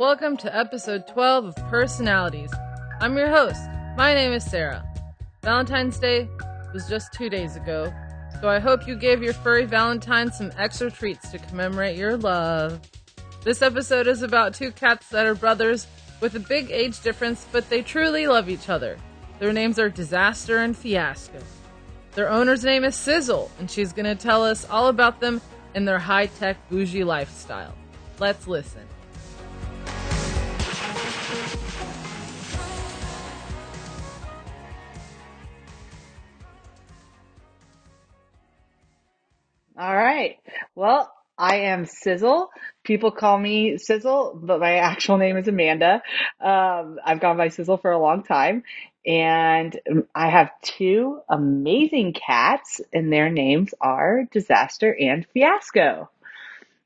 Welcome 0.00 0.38
to 0.38 0.56
episode 0.56 1.06
12 1.08 1.44
of 1.44 1.54
Purrsonalities. 1.56 2.50
I'm 3.02 3.18
your 3.18 3.28
host. 3.28 3.60
My 3.98 4.14
name 4.14 4.32
is 4.32 4.42
Sarah. 4.42 4.82
Valentine's 5.42 5.98
Day 5.98 6.26
was 6.72 6.88
just 6.88 7.12
two 7.12 7.28
days 7.28 7.54
ago, 7.56 7.92
so 8.40 8.48
I 8.48 8.60
hope 8.60 8.88
you 8.88 8.96
gave 8.96 9.22
your 9.22 9.34
furry 9.34 9.66
Valentine 9.66 10.32
some 10.32 10.52
extra 10.56 10.90
treats 10.90 11.30
to 11.32 11.38
commemorate 11.38 11.98
your 11.98 12.16
love. 12.16 12.80
This 13.44 13.60
episode 13.60 14.06
is 14.06 14.22
about 14.22 14.54
two 14.54 14.72
cats 14.72 15.10
that 15.10 15.26
are 15.26 15.34
brothers 15.34 15.86
with 16.22 16.34
a 16.34 16.40
big 16.40 16.70
age 16.70 17.02
difference, 17.02 17.46
but 17.52 17.68
they 17.68 17.82
truly 17.82 18.26
love 18.26 18.48
each 18.48 18.70
other. 18.70 18.96
Their 19.38 19.52
names 19.52 19.78
are 19.78 19.90
Disaster 19.90 20.60
and 20.60 20.74
Fiasco. 20.74 21.40
Their 22.12 22.30
owner's 22.30 22.64
name 22.64 22.84
is 22.84 22.96
Sizzle, 22.96 23.50
and 23.58 23.70
she's 23.70 23.92
going 23.92 24.06
to 24.06 24.14
tell 24.14 24.46
us 24.46 24.66
all 24.70 24.88
about 24.88 25.20
them 25.20 25.42
and 25.74 25.86
their 25.86 25.98
high 25.98 26.28
tech 26.28 26.56
bougie 26.70 27.04
lifestyle. 27.04 27.74
Let's 28.18 28.46
listen. 28.46 28.86
All 39.80 39.96
right. 39.96 40.36
Well, 40.74 41.10
I 41.38 41.60
am 41.60 41.86
Sizzle. 41.86 42.50
People 42.84 43.12
call 43.12 43.38
me 43.38 43.78
Sizzle, 43.78 44.38
but 44.42 44.60
my 44.60 44.74
actual 44.74 45.16
name 45.16 45.38
is 45.38 45.48
Amanda. 45.48 46.02
Um, 46.38 46.98
I've 47.02 47.20
gone 47.20 47.38
by 47.38 47.48
Sizzle 47.48 47.78
for 47.78 47.90
a 47.90 47.98
long 47.98 48.22
time. 48.22 48.62
And 49.06 49.80
I 50.14 50.28
have 50.28 50.50
two 50.60 51.20
amazing 51.30 52.12
cats, 52.12 52.82
and 52.92 53.10
their 53.10 53.30
names 53.30 53.72
are 53.80 54.24
Disaster 54.30 54.94
and 54.94 55.26
Fiasco. 55.32 56.10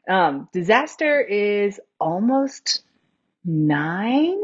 Um, 0.08 0.48
Disaster 0.52 1.20
is 1.20 1.80
almost 1.98 2.84
nine. 3.44 4.38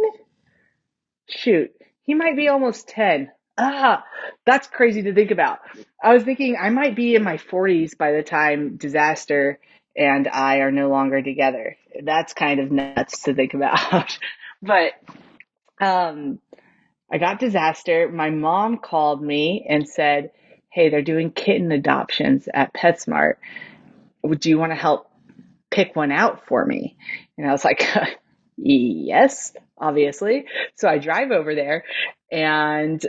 Shoot, 1.28 1.70
he 2.02 2.14
might 2.14 2.34
be 2.34 2.48
almost 2.48 2.88
10. 2.88 3.30
Ah, 3.62 4.04
that's 4.46 4.66
crazy 4.66 5.02
to 5.02 5.12
think 5.14 5.30
about. 5.30 5.58
I 6.02 6.14
was 6.14 6.22
thinking 6.22 6.56
I 6.58 6.70
might 6.70 6.96
be 6.96 7.14
in 7.14 7.22
my 7.22 7.36
40s 7.36 7.96
by 7.96 8.12
the 8.12 8.22
time 8.22 8.78
Disaster 8.78 9.60
and 9.94 10.26
I 10.26 10.58
are 10.58 10.72
no 10.72 10.88
longer 10.88 11.20
together. 11.20 11.76
That's 12.02 12.32
kind 12.32 12.58
of 12.58 12.72
nuts 12.72 13.24
to 13.24 13.34
think 13.34 13.52
about. 13.52 14.18
but 14.62 14.92
um, 15.78 16.38
I 17.12 17.18
got 17.18 17.38
Disaster. 17.38 18.08
My 18.08 18.30
mom 18.30 18.78
called 18.78 19.22
me 19.22 19.66
and 19.68 19.86
said, 19.86 20.30
Hey, 20.72 20.88
they're 20.88 21.02
doing 21.02 21.30
kitten 21.30 21.70
adoptions 21.70 22.48
at 22.54 22.72
PetSmart. 22.72 23.34
Do 24.38 24.48
you 24.48 24.58
want 24.58 24.72
to 24.72 24.76
help 24.76 25.10
pick 25.70 25.94
one 25.94 26.12
out 26.12 26.46
for 26.46 26.64
me? 26.64 26.96
And 27.36 27.46
I 27.46 27.52
was 27.52 27.64
like, 27.64 27.86
Yes, 28.56 29.52
obviously. 29.76 30.46
So 30.76 30.88
I 30.88 30.96
drive 30.98 31.30
over 31.30 31.54
there 31.54 31.84
and 32.30 33.04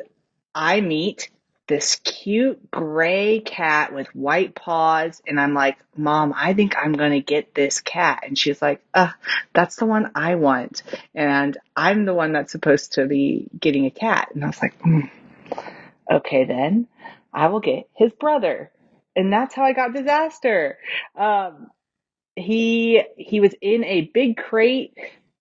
I 0.53 0.81
meet 0.81 1.29
this 1.67 1.95
cute 1.95 2.69
gray 2.69 3.39
cat 3.39 3.93
with 3.93 4.13
white 4.13 4.53
paws 4.55 5.21
and 5.25 5.39
I'm 5.39 5.53
like, 5.53 5.77
"Mom, 5.95 6.33
I 6.35 6.53
think 6.53 6.75
I'm 6.77 6.93
going 6.93 7.11
to 7.11 7.21
get 7.21 7.53
this 7.53 7.79
cat." 7.79 8.23
And 8.27 8.37
she's 8.37 8.61
like, 8.61 8.81
"Uh, 8.93 9.11
that's 9.53 9.77
the 9.77 9.85
one 9.85 10.11
I 10.15 10.35
want." 10.35 10.83
And 11.15 11.57
I'm 11.75 12.05
the 12.05 12.13
one 12.13 12.33
that's 12.33 12.51
supposed 12.51 12.93
to 12.93 13.05
be 13.05 13.47
getting 13.57 13.85
a 13.85 13.91
cat. 13.91 14.29
And 14.33 14.43
I 14.43 14.47
was 14.47 14.61
like, 14.61 14.77
mm, 14.79 15.09
"Okay 16.11 16.43
then. 16.43 16.87
I 17.33 17.47
will 17.47 17.61
get 17.61 17.87
his 17.95 18.11
brother." 18.11 18.71
And 19.15 19.31
that's 19.31 19.55
how 19.55 19.63
I 19.63 19.73
got 19.73 19.93
disaster. 19.93 20.77
Um, 21.15 21.67
he 22.35 23.01
he 23.17 23.39
was 23.39 23.53
in 23.61 23.83
a 23.83 24.09
big 24.13 24.37
crate 24.37 24.97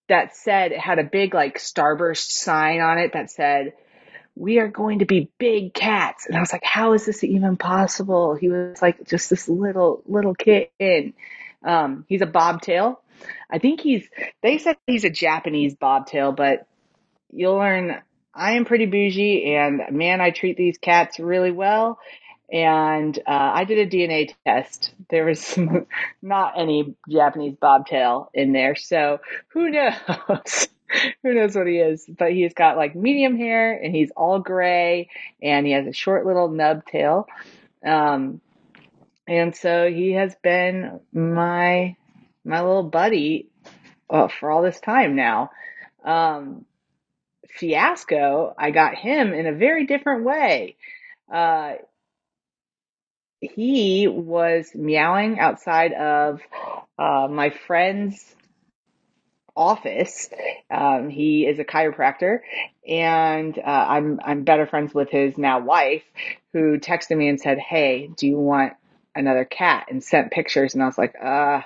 that 0.08 0.36
said 0.36 0.72
it 0.72 0.78
had 0.78 0.98
a 0.98 1.04
big 1.04 1.34
like 1.34 1.58
starburst 1.58 2.30
sign 2.30 2.80
on 2.80 2.98
it 2.98 3.12
that 3.12 3.30
said 3.30 3.72
we 4.40 4.58
are 4.58 4.68
going 4.68 5.00
to 5.00 5.04
be 5.04 5.28
big 5.36 5.74
cats. 5.74 6.24
And 6.26 6.34
I 6.34 6.40
was 6.40 6.50
like, 6.50 6.64
how 6.64 6.94
is 6.94 7.04
this 7.04 7.22
even 7.22 7.58
possible? 7.58 8.34
He 8.34 8.48
was 8.48 8.80
like 8.80 9.06
just 9.06 9.28
this 9.28 9.50
little, 9.50 10.02
little 10.06 10.34
kitten. 10.34 11.12
Um, 11.62 12.06
he's 12.08 12.22
a 12.22 12.26
bobtail. 12.26 13.02
I 13.50 13.58
think 13.58 13.82
he's, 13.82 14.08
they 14.42 14.56
said 14.56 14.78
he's 14.86 15.04
a 15.04 15.10
Japanese 15.10 15.74
bobtail, 15.74 16.32
but 16.32 16.66
you'll 17.30 17.56
learn 17.56 18.00
I 18.34 18.52
am 18.52 18.64
pretty 18.64 18.86
bougie 18.86 19.54
and 19.54 19.82
man, 19.90 20.22
I 20.22 20.30
treat 20.30 20.56
these 20.56 20.78
cats 20.78 21.20
really 21.20 21.50
well. 21.50 21.98
And 22.50 23.16
uh, 23.18 23.52
I 23.54 23.64
did 23.64 23.78
a 23.78 23.94
DNA 23.94 24.34
test. 24.46 24.94
There 25.10 25.26
was 25.26 25.58
not 26.22 26.58
any 26.58 26.94
Japanese 27.10 27.56
bobtail 27.60 28.30
in 28.32 28.52
there. 28.52 28.74
So 28.74 29.20
who 29.48 29.68
knows? 29.68 30.68
who 31.22 31.34
knows 31.34 31.54
what 31.54 31.66
he 31.66 31.78
is? 31.78 32.04
But 32.06 32.32
he's 32.32 32.54
got 32.54 32.76
like 32.76 32.94
medium 32.94 33.36
hair 33.36 33.72
and 33.72 33.94
he's 33.94 34.10
all 34.16 34.40
gray 34.40 35.08
and 35.42 35.66
he 35.66 35.72
has 35.72 35.86
a 35.86 35.92
short 35.92 36.26
little 36.26 36.48
nub 36.48 36.84
tail. 36.86 37.26
Um, 37.84 38.40
and 39.26 39.54
so 39.54 39.88
he 39.88 40.12
has 40.12 40.34
been 40.42 41.00
my 41.12 41.96
my 42.44 42.60
little 42.62 42.82
buddy 42.82 43.48
uh, 44.08 44.28
for 44.28 44.50
all 44.50 44.62
this 44.62 44.80
time 44.80 45.14
now. 45.14 45.50
Um, 46.04 46.64
fiasco, 47.48 48.54
I 48.58 48.70
got 48.70 48.94
him 48.94 49.32
in 49.32 49.46
a 49.46 49.52
very 49.52 49.86
different 49.86 50.24
way. 50.24 50.76
Uh, 51.32 51.74
he 53.40 54.08
was 54.08 54.70
meowing 54.74 55.38
outside 55.38 55.92
of 55.92 56.40
uh, 56.98 57.28
my 57.30 57.50
friend's 57.50 58.34
office. 59.56 60.30
Um, 60.70 61.10
he 61.10 61.46
is 61.46 61.58
a 61.58 61.64
chiropractor, 61.64 62.40
and 62.88 63.58
uh, 63.58 63.62
I'm 63.62 64.20
I'm 64.24 64.44
better 64.44 64.66
friends 64.66 64.94
with 64.94 65.10
his 65.10 65.38
now 65.38 65.60
wife, 65.60 66.04
who 66.52 66.78
texted 66.78 67.16
me 67.16 67.28
and 67.28 67.40
said, 67.40 67.58
"Hey, 67.58 68.10
do 68.16 68.26
you 68.26 68.38
want 68.38 68.74
another 69.14 69.44
cat?" 69.44 69.86
and 69.90 70.02
sent 70.02 70.32
pictures, 70.32 70.74
and 70.74 70.82
I 70.82 70.86
was 70.86 70.98
like, 70.98 71.14
"Uh, 71.22 71.62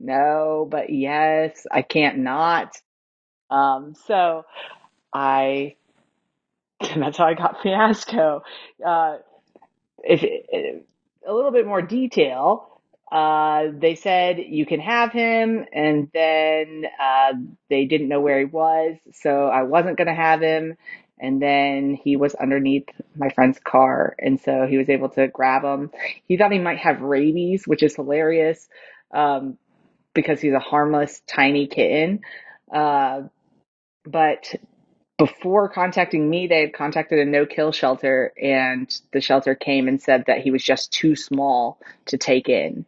no, 0.00 0.66
but 0.70 0.90
yes, 0.90 1.66
I 1.70 1.82
can't 1.82 2.18
not." 2.18 2.76
Um, 3.50 3.94
so 4.06 4.44
I, 5.12 5.76
and 6.80 7.02
that's 7.02 7.18
how 7.18 7.26
I 7.26 7.34
got 7.34 7.62
Fiasco. 7.62 8.42
Uh, 8.84 9.18
if, 10.04 10.20
if 10.24 10.82
a 11.26 11.32
little 11.32 11.52
bit 11.52 11.66
more 11.66 11.82
detail, 11.82 12.69
uh, 13.10 13.68
they 13.72 13.94
said 13.96 14.38
you 14.38 14.66
can 14.66 14.80
have 14.80 15.12
him, 15.12 15.64
and 15.72 16.08
then 16.14 16.84
uh, 17.00 17.32
they 17.68 17.86
didn't 17.86 18.08
know 18.08 18.20
where 18.20 18.38
he 18.38 18.44
was, 18.44 18.96
so 19.14 19.46
I 19.48 19.62
wasn't 19.62 19.96
going 19.96 20.08
to 20.08 20.14
have 20.14 20.40
him. 20.40 20.76
And 21.18 21.42
then 21.42 21.98
he 22.02 22.16
was 22.16 22.34
underneath 22.34 22.88
my 23.14 23.28
friend's 23.30 23.60
car, 23.60 24.16
and 24.18 24.40
so 24.40 24.66
he 24.66 24.78
was 24.78 24.88
able 24.88 25.10
to 25.10 25.28
grab 25.28 25.64
him. 25.64 25.90
He 26.26 26.36
thought 26.36 26.52
he 26.52 26.58
might 26.58 26.78
have 26.78 27.02
rabies, 27.02 27.64
which 27.66 27.82
is 27.82 27.94
hilarious 27.94 28.68
um, 29.12 29.58
because 30.14 30.40
he's 30.40 30.54
a 30.54 30.60
harmless, 30.60 31.20
tiny 31.26 31.66
kitten. 31.66 32.20
Uh, 32.72 33.22
but 34.04 34.54
before 35.20 35.68
contacting 35.68 36.28
me, 36.28 36.46
they 36.46 36.62
had 36.62 36.72
contacted 36.72 37.18
a 37.18 37.24
no 37.24 37.44
kill 37.44 37.72
shelter, 37.72 38.32
and 38.40 38.90
the 39.12 39.20
shelter 39.20 39.54
came 39.54 39.86
and 39.86 40.00
said 40.00 40.24
that 40.26 40.40
he 40.40 40.50
was 40.50 40.62
just 40.62 40.92
too 40.92 41.14
small 41.14 41.78
to 42.06 42.16
take 42.16 42.48
in. 42.48 42.86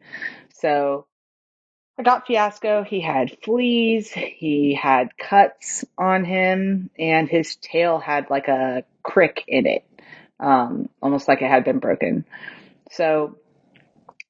So 0.55 1.07
I 1.99 2.03
got 2.03 2.27
Fiasco. 2.27 2.85
He 2.85 3.03
had 3.03 3.37
fleas, 3.45 4.11
he 4.11 4.75
had 4.75 5.17
cuts 5.19 5.85
on 5.99 6.25
him, 6.25 6.89
and 6.99 7.29
his 7.29 7.57
tail 7.57 7.99
had 7.99 8.31
like 8.31 8.49
a 8.49 8.85
crick 9.03 9.45
in 9.47 9.67
it, 9.67 9.85
um, 10.41 10.89
almost 11.03 11.29
like 11.29 11.43
it 11.43 11.51
had 11.51 11.65
been 11.65 11.81
broken. 11.81 12.25
So 12.91 13.37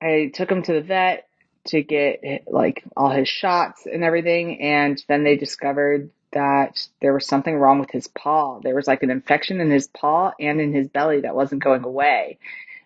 I 0.03 0.33
took 0.35 0.51
him 0.51 0.63
to 0.65 0.73
the 0.73 0.83
vet 0.83 1.29
to 1.69 1.83
get 1.83 2.45
like 2.49 2.83
all 2.97 3.11
his 3.11 3.29
shots 3.29 3.87
and 3.87 4.03
everything, 4.03 4.61
and 4.61 5.03
then 5.07 5.23
they 5.23 5.37
discovered 5.37 6.11
that 6.33 6.87
there 7.01 7.13
was 7.13 7.27
something 7.27 7.57
wrong 7.57 7.79
with 7.79 7.91
his 7.91 8.09
paw. 8.09 8.59
There 8.61 8.75
was 8.75 8.87
like 8.87 9.03
an 9.03 9.11
infection 9.11 9.61
in 9.61 9.71
his 9.71 9.89
paw 9.89 10.33
and 10.41 10.61
in 10.61 10.73
his 10.73 10.89
belly 10.89 11.21
that 11.21 11.35
wasn't 11.35 11.63
going 11.63 11.85
away. 11.85 12.39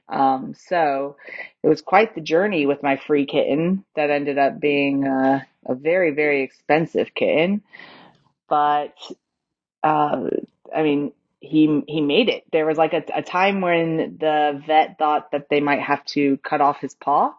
Um, 0.09 0.55
so 0.55 1.17
it 1.63 1.69
was 1.69 1.83
quite 1.83 2.15
the 2.15 2.21
journey 2.21 2.67
with 2.67 2.83
my 2.83 2.97
free 2.97 3.27
kitten 3.27 3.85
that 3.95 4.11
ended 4.11 4.39
up 4.39 4.61
being 4.61 5.07
uh, 5.07 5.41
a 5.65 5.75
very, 5.75 6.13
very 6.13 6.43
expensive 6.43 7.15
kitten. 7.15 7.63
But, 8.49 8.95
uh, 9.83 10.29
I 10.75 10.83
mean, 10.83 11.13
he 11.41 11.83
he 11.87 12.01
made 12.01 12.29
it. 12.29 12.45
There 12.53 12.67
was 12.67 12.79
like 12.79 12.93
a, 12.93 13.05
a 13.15 13.23
time 13.23 13.61
when 13.61 14.17
the 14.19 14.63
vet 14.67 14.99
thought 14.99 15.33
that 15.33 15.49
they 15.49 15.61
might 15.61 15.81
have 15.81 16.05
to 16.07 16.39
cut 16.39 16.61
off 16.61 16.81
his 16.81 16.95
paw, 16.95 17.35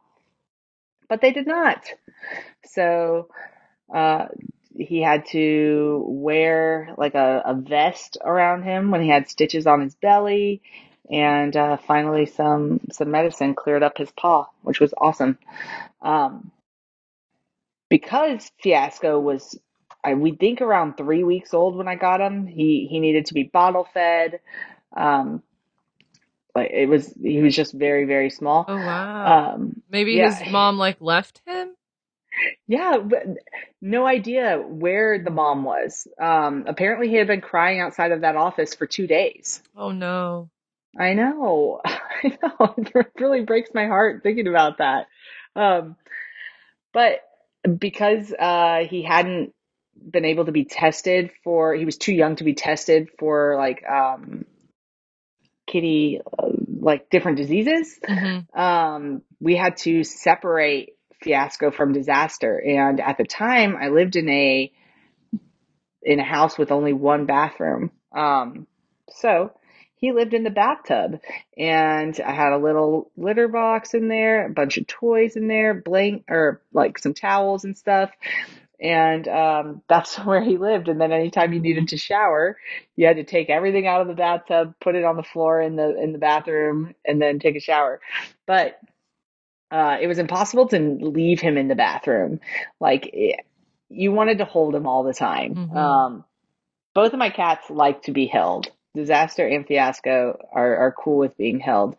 but 1.09 1.21
they 1.21 1.31
did 1.31 1.47
not. 1.47 1.85
So 2.65 3.29
uh, 3.93 4.27
he 4.77 5.01
had 5.01 5.25
to 5.27 6.03
wear 6.07 6.93
like 6.97 7.15
a, 7.15 7.41
a 7.45 7.53
vest 7.53 8.17
around 8.23 8.63
him 8.63 8.91
when 8.91 9.01
he 9.01 9.09
had 9.09 9.29
stitches 9.29 9.67
on 9.67 9.81
his 9.81 9.95
belly 9.95 10.61
and 11.09 11.55
uh, 11.55 11.77
finally 11.77 12.25
some 12.25 12.79
some 12.91 13.11
medicine 13.11 13.55
cleared 13.55 13.83
up 13.83 13.97
his 13.97 14.11
paw 14.11 14.45
which 14.61 14.79
was 14.79 14.93
awesome 14.97 15.37
um, 16.01 16.51
because 17.89 18.51
fiasco 18.61 19.19
was 19.19 19.57
I, 20.07 20.13
we 20.13 20.31
think 20.31 20.61
around 20.61 20.95
three 20.95 21.23
weeks 21.23 21.53
old 21.53 21.75
when 21.75 21.87
I 21.87 21.95
got 21.95 22.21
him. 22.21 22.47
He 22.47 22.87
he 22.89 22.99
needed 22.99 23.25
to 23.27 23.33
be 23.33 23.43
bottle 23.43 23.87
fed. 23.93 24.39
Um, 24.95 25.43
like 26.55 26.71
it 26.71 26.87
was 26.87 27.13
he 27.21 27.41
was 27.41 27.55
just 27.55 27.73
very 27.73 28.05
very 28.05 28.29
small. 28.29 28.65
Oh 28.67 28.77
wow. 28.77 29.53
Um, 29.53 29.81
Maybe 29.89 30.13
yeah. 30.13 30.33
his 30.33 30.51
mom 30.51 30.77
like 30.77 30.97
left 31.01 31.41
him. 31.45 31.75
Yeah, 32.67 32.97
but 32.97 33.23
no 33.81 34.05
idea 34.05 34.57
where 34.57 35.23
the 35.23 35.31
mom 35.31 35.63
was. 35.63 36.07
Um, 36.19 36.65
apparently, 36.67 37.09
he 37.09 37.15
had 37.15 37.27
been 37.27 37.41
crying 37.41 37.79
outside 37.79 38.11
of 38.11 38.21
that 38.21 38.35
office 38.35 38.75
for 38.75 38.85
two 38.85 39.07
days. 39.07 39.61
Oh 39.75 39.91
no. 39.91 40.49
I 40.99 41.13
know. 41.13 41.81
I 41.85 42.37
know. 42.41 42.75
It 42.95 43.07
really 43.19 43.41
breaks 43.41 43.69
my 43.73 43.87
heart 43.87 44.23
thinking 44.23 44.47
about 44.47 44.79
that. 44.79 45.07
Um, 45.55 45.95
but 46.93 47.21
because 47.77 48.33
uh, 48.33 48.85
he 48.89 49.03
hadn't 49.03 49.53
been 50.09 50.25
able 50.25 50.45
to 50.45 50.51
be 50.51 50.65
tested 50.65 51.31
for, 51.43 51.75
he 51.75 51.85
was 51.85 51.97
too 51.97 52.13
young 52.13 52.35
to 52.37 52.43
be 52.43 52.53
tested 52.53 53.09
for 53.19 53.55
like 53.57 53.83
um, 53.87 54.45
kitty, 55.67 56.21
uh, 56.37 56.49
like 56.79 57.09
different 57.09 57.37
diseases. 57.37 57.99
hmm 58.05 58.39
Um, 58.59 59.21
we 59.39 59.55
had 59.55 59.77
to 59.77 60.03
separate 60.03 60.96
Fiasco 61.21 61.71
from 61.71 61.93
Disaster, 61.93 62.59
and 62.59 62.99
at 62.99 63.17
the 63.17 63.25
time, 63.25 63.75
I 63.75 63.89
lived 63.89 64.15
in 64.15 64.29
a 64.29 64.71
in 66.03 66.19
a 66.19 66.23
house 66.23 66.57
with 66.57 66.71
only 66.71 66.93
one 66.93 67.25
bathroom. 67.25 67.91
Um, 68.13 68.67
so 69.09 69.51
he 69.95 70.11
lived 70.11 70.33
in 70.33 70.43
the 70.43 70.51
bathtub, 70.51 71.19
and 71.57 72.19
I 72.21 72.31
had 72.31 72.53
a 72.53 72.57
little 72.57 73.11
litter 73.17 73.47
box 73.47 73.93
in 73.93 74.07
there, 74.07 74.45
a 74.45 74.49
bunch 74.49 74.77
of 74.77 74.85
toys 74.85 75.35
in 75.35 75.47
there, 75.47 75.73
blank 75.73 76.25
or 76.29 76.61
like 76.71 76.99
some 76.99 77.15
towels 77.15 77.65
and 77.65 77.75
stuff. 77.75 78.11
And 78.79 79.27
um, 79.27 79.81
that's 79.89 80.15
where 80.25 80.43
he 80.43 80.57
lived. 80.57 80.87
And 80.87 81.01
then 81.01 81.11
anytime 81.11 81.51
you 81.51 81.59
needed 81.59 81.89
to 81.89 81.97
shower, 81.97 82.57
you 82.95 83.07
had 83.07 83.17
to 83.17 83.23
take 83.23 83.49
everything 83.49 83.87
out 83.87 84.01
of 84.01 84.07
the 84.07 84.13
bathtub, 84.13 84.75
put 84.79 84.95
it 84.95 85.03
on 85.03 85.17
the 85.17 85.23
floor 85.23 85.59
in 85.59 85.75
the 85.75 85.99
in 85.99 86.11
the 86.13 86.19
bathroom, 86.19 86.93
and 87.03 87.19
then 87.19 87.39
take 87.39 87.55
a 87.55 87.59
shower. 87.59 87.99
But 88.45 88.79
uh, 89.71 89.97
it 90.01 90.07
was 90.07 90.19
impossible 90.19 90.67
to 90.69 90.79
leave 90.79 91.39
him 91.41 91.57
in 91.57 91.67
the 91.67 91.75
bathroom. 91.75 92.39
Like 92.79 93.09
it, 93.13 93.45
you 93.89 94.11
wanted 94.11 94.39
to 94.39 94.45
hold 94.45 94.75
him 94.75 94.87
all 94.87 95.03
the 95.03 95.13
time. 95.13 95.55
Mhm. 95.55 95.75
Um, 95.75 96.25
both 96.93 97.13
of 97.13 97.19
my 97.19 97.29
cats 97.29 97.69
like 97.69 98.03
to 98.03 98.11
be 98.11 98.25
held. 98.27 98.71
Disaster 98.95 99.45
and 99.47 99.65
Fiasco 99.67 100.39
are, 100.51 100.75
are 100.77 100.91
cool 100.91 101.17
with 101.17 101.37
being 101.37 101.59
held, 101.59 101.95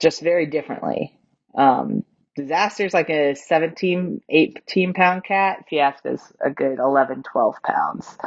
just 0.00 0.20
very 0.20 0.46
differently. 0.46 1.16
Um, 1.54 2.04
Disaster's 2.34 2.92
like 2.94 3.10
a 3.10 3.34
17, 3.34 4.20
18 4.28 4.92
pound 4.94 5.24
cat. 5.24 5.66
Fiasco's 5.68 6.20
a 6.44 6.50
good 6.50 6.78
11, 6.78 7.22
12 7.22 7.56
pounds. 7.62 8.18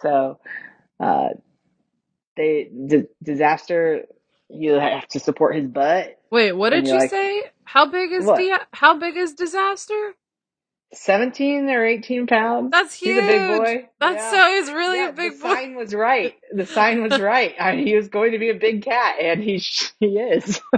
So, 0.00 0.38
uh, 0.98 1.28
they, 2.36 2.64
d- 2.86 3.08
Disaster, 3.22 4.06
you 4.50 4.74
have 4.74 5.06
to 5.08 5.20
support 5.20 5.56
his 5.56 5.66
butt. 5.66 6.18
Wait, 6.30 6.52
what 6.52 6.70
did 6.70 6.86
you're 6.86 6.98
like, 6.98 7.10
say? 7.10 7.44
How 7.64 7.86
big 7.86 8.12
is 8.12 8.24
What? 8.24 8.38
How 8.72 8.96
big 8.98 9.16
is 9.16 9.34
disaster? 9.34 10.14
17 10.94 11.68
or 11.68 11.84
18 11.84 12.26
pounds. 12.26 12.70
That's 12.72 12.94
huge. 12.94 13.16
He's 13.16 13.24
a 13.24 13.26
big 13.26 13.58
boy. 13.58 13.88
That's 14.00 14.22
Yeah. 14.24 14.30
so. 14.30 14.56
He's 14.56 14.70
really 14.72 14.98
yeah, 14.98 15.08
a 15.08 15.12
big 15.12 15.32
the 15.32 15.38
boy. 15.38 15.48
The 15.48 15.54
sign 15.54 15.74
was 15.76 15.94
right. 15.94 16.34
The 16.52 16.66
sign 16.66 17.02
was 17.02 17.18
right. 17.18 17.54
I 17.60 17.76
he 17.76 17.94
was 17.94 18.08
going 18.08 18.32
to 18.32 18.38
be 18.38 18.50
a 18.50 18.54
big 18.54 18.84
cat, 18.84 19.16
and 19.20 19.42
he 19.42 19.58
he 20.00 20.18
is. 20.18 20.60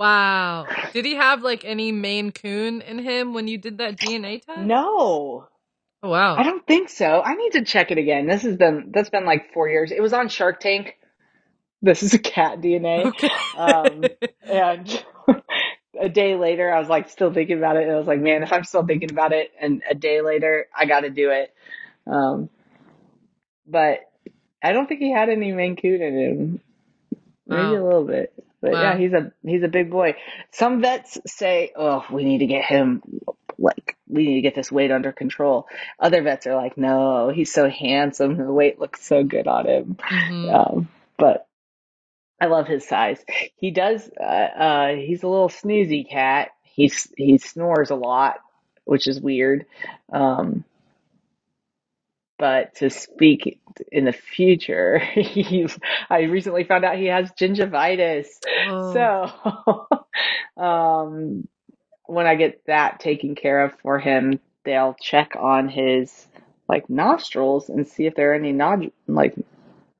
Wow. 0.00 0.66
Did 0.92 1.04
he 1.04 1.14
have 1.14 1.42
like 1.42 1.64
any 1.64 1.92
Maine 1.92 2.32
Coon 2.32 2.80
in 2.82 2.98
him 2.98 3.34
when 3.34 3.48
you 3.48 3.58
did 3.58 3.78
that 3.78 3.96
DNA 3.98 4.42
test? 4.44 4.60
No, 4.60 5.48
Oh, 6.02 6.10
wow. 6.10 6.36
I 6.36 6.42
don't 6.42 6.66
think 6.66 6.88
so. 6.88 7.22
I 7.22 7.34
need 7.36 7.52
to 7.52 7.64
check 7.64 7.90
it 7.92 7.98
again. 7.98 8.26
This 8.26 8.42
has 8.42 8.56
been 8.56 8.90
that's 8.92 9.10
been 9.10 9.24
like 9.24 9.52
four 9.54 9.68
years. 9.68 9.92
It 9.92 10.00
was 10.00 10.12
on 10.12 10.28
Shark 10.28 10.60
Tank. 10.60 10.96
This 11.82 12.02
is 12.02 12.14
a 12.14 12.18
cat 12.18 12.60
DNA, 12.60 13.06
Okay. 13.08 13.28
um, 13.54 14.10
and 14.48 15.04
a 16.00 16.08
day 16.08 16.36
later, 16.36 16.72
I 16.72 16.78
was 16.80 16.88
like 16.88 17.08
still 17.10 17.32
thinking 17.32 17.58
about 17.58 17.76
it, 17.76 17.82
and 17.84 17.92
I 17.92 17.96
was 17.96 18.06
like, 18.06 18.20
man, 18.20 18.42
if 18.42 18.52
I'm 18.52 18.64
still 18.64 18.86
thinking 18.86 19.10
about 19.10 19.32
it, 19.32 19.50
and 19.60 19.82
a 19.90 19.94
day 19.94 20.20
later, 20.20 20.66
I 20.76 20.86
got 20.86 21.00
to 21.00 21.10
do 21.10 21.30
it. 21.30 21.52
Um, 22.06 22.48
but 23.66 24.00
I 24.62 24.72
don't 24.72 24.88
think 24.88 25.00
he 25.00 25.12
had 25.12 25.28
any 25.28 25.52
Maine 25.52 25.76
Coon 25.76 26.02
in 26.02 26.18
him. 26.18 26.60
Maybe 27.46 27.74
Wow. 27.74 27.80
a 27.80 27.84
little 27.84 28.04
bit. 28.04 28.32
But 28.60 28.78
yeah, 28.78 28.96
he's 28.96 29.12
a 29.12 29.32
he's 29.44 29.64
a 29.64 29.68
big 29.68 29.90
boy. 29.90 30.14
Some 30.52 30.80
vets 30.80 31.18
say, 31.26 31.72
"Oh, 31.76 32.04
we 32.12 32.24
need 32.24 32.38
to 32.38 32.46
get 32.46 32.64
him 32.64 33.02
like 33.58 33.96
we 34.08 34.24
need 34.24 34.34
to 34.36 34.40
get 34.42 34.54
this 34.54 34.70
weight 34.70 34.92
under 34.92 35.10
control." 35.12 35.66
Other 35.98 36.22
vets 36.22 36.46
are 36.46 36.54
like, 36.54 36.78
"No, 36.78 37.30
he's 37.30 37.52
so 37.52 37.68
handsome. 37.68 38.36
The 38.36 38.52
weight 38.52 38.78
looks 38.78 39.04
so 39.04 39.24
good 39.24 39.48
on 39.48 39.66
him." 39.66 39.96
hmm 40.08 40.48
Um, 40.48 40.88
but 41.18 41.48
I 42.42 42.46
love 42.46 42.66
his 42.66 42.84
size. 42.84 43.24
He 43.54 43.70
does. 43.70 44.10
Uh, 44.20 44.24
uh, 44.24 44.94
he's 44.96 45.22
a 45.22 45.28
little 45.28 45.48
snoozy 45.48 46.10
cat. 46.10 46.48
He's 46.64 47.08
he 47.16 47.38
snores 47.38 47.90
a 47.90 47.94
lot, 47.94 48.40
which 48.82 49.06
is 49.06 49.20
weird. 49.20 49.64
Um, 50.12 50.64
but 52.40 52.74
to 52.76 52.90
speak 52.90 53.60
in 53.92 54.06
the 54.06 54.12
future, 54.12 54.98
he's. 55.14 55.78
I 56.10 56.22
recently 56.22 56.64
found 56.64 56.84
out 56.84 56.96
he 56.96 57.06
has 57.06 57.30
gingivitis. 57.30 58.26
Oh. 58.68 58.92
So, 60.58 60.60
um, 60.60 61.46
when 62.06 62.26
I 62.26 62.34
get 62.34 62.66
that 62.66 62.98
taken 62.98 63.36
care 63.36 63.66
of 63.66 63.78
for 63.82 64.00
him, 64.00 64.40
they'll 64.64 64.96
check 65.00 65.36
on 65.38 65.68
his 65.68 66.26
like 66.68 66.90
nostrils 66.90 67.68
and 67.68 67.86
see 67.86 68.06
if 68.06 68.16
there 68.16 68.32
are 68.32 68.34
any 68.34 68.50
nod 68.50 68.90
like 69.06 69.36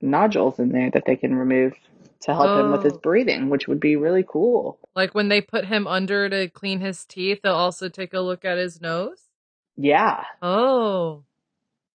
nodules 0.00 0.58
in 0.58 0.70
there 0.70 0.90
that 0.90 1.04
they 1.06 1.14
can 1.14 1.36
remove 1.36 1.74
to 2.22 2.34
help 2.34 2.58
him 2.60 2.72
with 2.72 2.82
his 2.82 2.92
Oh. 2.94 3.00
breathing, 3.02 3.48
which 3.50 3.66
would 3.68 3.80
be 3.80 3.96
really 3.96 4.24
cool. 4.26 4.78
Like 4.94 5.14
when 5.14 5.28
they 5.28 5.40
put 5.40 5.64
him 5.66 5.86
under 5.86 6.28
to 6.28 6.48
clean 6.48 6.80
his 6.80 7.04
teeth, 7.04 7.40
they'll 7.42 7.54
also 7.54 7.88
take 7.88 8.14
a 8.14 8.20
look 8.20 8.44
at 8.44 8.58
his 8.58 8.80
nose. 8.80 9.28
Yeah, 9.76 10.24
Oh. 10.42 11.24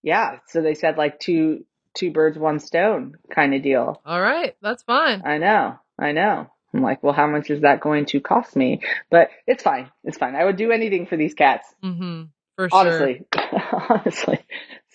yeah. 0.04 0.40
So 0.48 0.62
they 0.62 0.74
said 0.74 0.98
like 0.98 1.20
two 1.20 1.66
two 1.94 2.12
birds, 2.12 2.38
one 2.38 2.60
stone 2.60 3.16
kind 3.34 3.56
of 3.56 3.64
deal. 3.64 4.02
All 4.06 4.22
right. 4.22 4.56
That's 4.62 4.84
fine. 4.84 5.24
I 5.26 5.38
know, 5.40 5.76
I 5.98 6.12
know. 6.12 6.48
I'm 6.74 6.82
like, 6.84 7.02
well, 7.02 7.14
how 7.14 7.26
much 7.28 7.50
is 7.50 7.62
that 7.62 7.80
going 7.82 8.06
to 8.08 8.20
cost 8.20 8.56
me? 8.56 8.82
But 9.10 9.30
it's 9.48 9.64
fine. 9.64 9.90
It's 10.04 10.18
fine. 10.18 10.36
I 10.36 10.44
would 10.46 10.58
do 10.58 10.72
anything 10.72 11.08
for 11.08 11.18
these 11.18 11.34
cats. 11.34 11.68
Mm-hmm. 11.84 12.24
For 12.56 12.70
sure. 12.70 12.80
honestly 12.80 13.22
honestly 13.90 14.40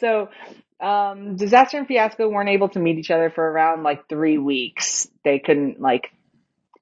so 0.00 0.28
um 0.82 1.36
disaster 1.36 1.78
and 1.78 1.86
fiasco 1.86 2.28
weren't 2.28 2.48
able 2.48 2.68
to 2.68 2.80
meet 2.80 2.98
each 2.98 3.12
other 3.12 3.30
for 3.30 3.48
around 3.48 3.84
like 3.84 4.08
three 4.08 4.36
weeks. 4.36 5.08
They 5.24 5.38
couldn't 5.38 5.80
like 5.80 6.10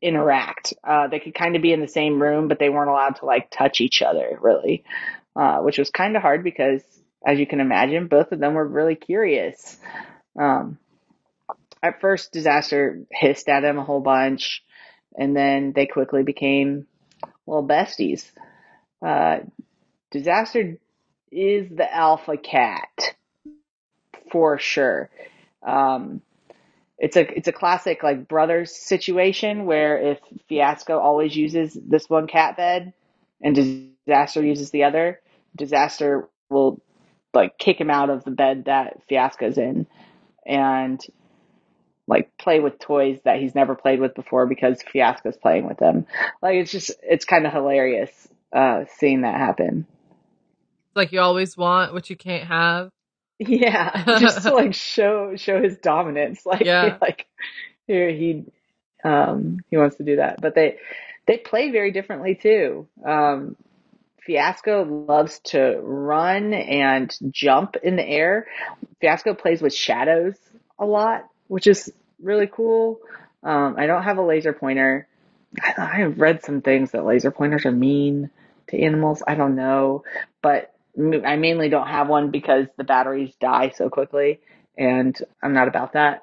interact. 0.00 0.72
Uh 0.82 1.08
they 1.08 1.20
could 1.20 1.34
kind 1.34 1.54
of 1.54 1.62
be 1.62 1.72
in 1.72 1.80
the 1.80 1.88
same 1.88 2.20
room 2.20 2.48
but 2.48 2.58
they 2.58 2.70
weren't 2.70 2.88
allowed 2.88 3.16
to 3.16 3.26
like 3.26 3.50
touch 3.50 3.80
each 3.80 4.00
other 4.00 4.38
really. 4.40 4.84
Uh 5.36 5.58
which 5.58 5.78
was 5.78 5.90
kind 5.90 6.16
of 6.16 6.22
hard 6.22 6.42
because 6.42 6.82
as 7.24 7.38
you 7.38 7.46
can 7.46 7.60
imagine 7.60 8.08
both 8.08 8.32
of 8.32 8.40
them 8.40 8.54
were 8.54 8.66
really 8.66 8.94
curious. 8.94 9.78
Um 10.38 10.78
at 11.82 12.00
first 12.00 12.32
disaster 12.32 13.02
hissed 13.10 13.48
at 13.48 13.64
him 13.64 13.78
a 13.78 13.84
whole 13.84 14.00
bunch 14.00 14.64
and 15.14 15.36
then 15.36 15.72
they 15.74 15.84
quickly 15.86 16.22
became 16.22 16.86
little 17.46 17.66
besties. 17.66 18.24
Uh 19.06 19.40
disaster 20.10 20.78
is 21.30 21.68
the 21.68 21.94
alpha 21.94 22.38
cat 22.38 23.14
for 24.30 24.58
sure. 24.58 25.10
Um, 25.62 26.22
it's 26.98 27.16
a 27.16 27.20
it's 27.20 27.48
a 27.48 27.52
classic 27.52 28.02
like 28.02 28.28
brothers 28.28 28.74
situation 28.74 29.64
where 29.64 29.98
if 29.98 30.18
Fiasco 30.48 30.98
always 30.98 31.34
uses 31.34 31.74
this 31.74 32.08
one 32.08 32.26
cat 32.26 32.56
bed 32.56 32.92
and 33.40 33.54
Disaster 34.06 34.44
uses 34.44 34.70
the 34.70 34.84
other, 34.84 35.20
Disaster 35.56 36.28
will 36.50 36.80
like 37.32 37.56
kick 37.58 37.80
him 37.80 37.90
out 37.90 38.10
of 38.10 38.24
the 38.24 38.30
bed 38.30 38.64
that 38.66 39.00
Fiasco's 39.08 39.56
in 39.56 39.86
and 40.44 41.00
like 42.06 42.36
play 42.36 42.60
with 42.60 42.78
toys 42.78 43.18
that 43.24 43.38
he's 43.40 43.54
never 43.54 43.74
played 43.74 44.00
with 44.00 44.14
before 44.14 44.46
because 44.46 44.82
Fiasco's 44.82 45.36
playing 45.36 45.66
with 45.66 45.78
them. 45.78 46.06
Like 46.42 46.56
it's 46.56 46.72
just 46.72 46.90
it's 47.02 47.24
kind 47.24 47.46
of 47.46 47.52
hilarious 47.52 48.10
uh, 48.52 48.84
seeing 48.98 49.22
that 49.22 49.36
happen. 49.36 49.86
Like 50.94 51.12
you 51.12 51.20
always 51.20 51.56
want 51.56 51.94
what 51.94 52.10
you 52.10 52.16
can't 52.16 52.48
have. 52.48 52.90
Yeah, 53.46 54.06
just 54.14 54.42
to 54.42 54.52
like 54.54 54.74
show 54.74 55.36
show 55.36 55.62
his 55.62 55.78
dominance. 55.78 56.42
Like 56.46 56.66
Yeah. 56.66 56.98
like 57.00 57.26
here 57.86 58.10
he 58.10 58.44
um 59.04 59.60
he 59.70 59.76
wants 59.78 59.96
to 59.96 60.04
do 60.04 60.16
that. 60.16 60.40
But 60.40 60.54
they 60.54 60.78
they 61.26 61.38
play 61.38 61.70
very 61.70 61.92
differently 61.92 62.34
too. 62.36 62.88
Um 63.04 63.56
Fiasco 64.26 64.84
loves 64.84 65.40
to 65.46 65.80
run 65.82 66.52
and 66.54 67.12
jump 67.30 67.76
in 67.82 67.96
the 67.96 68.06
air. 68.06 68.46
Fiasco 69.00 69.34
plays 69.34 69.62
with 69.62 69.74
shadows 69.74 70.36
a 70.78 70.84
lot, 70.86 71.26
which 71.48 71.66
is 71.66 71.92
really 72.22 72.48
cool. 72.48 73.00
Um 73.42 73.76
I 73.78 73.86
don't 73.86 74.02
have 74.04 74.18
a 74.18 74.22
laser 74.22 74.52
pointer. 74.52 75.08
I, 75.62 76.02
I've 76.02 76.20
read 76.20 76.44
some 76.44 76.60
things 76.62 76.92
that 76.92 77.06
laser 77.06 77.30
pointers 77.30 77.66
are 77.66 77.72
mean 77.72 78.30
to 78.68 78.80
animals. 78.80 79.22
I 79.26 79.34
don't 79.34 79.56
know, 79.56 80.04
but 80.42 80.74
I 80.98 81.36
mainly 81.36 81.68
don't 81.68 81.86
have 81.86 82.08
one 82.08 82.30
because 82.30 82.66
the 82.76 82.84
batteries 82.84 83.34
die 83.40 83.72
so 83.74 83.88
quickly, 83.88 84.40
and 84.76 85.16
I'm 85.42 85.52
not 85.54 85.68
about 85.68 85.92
that. 85.92 86.22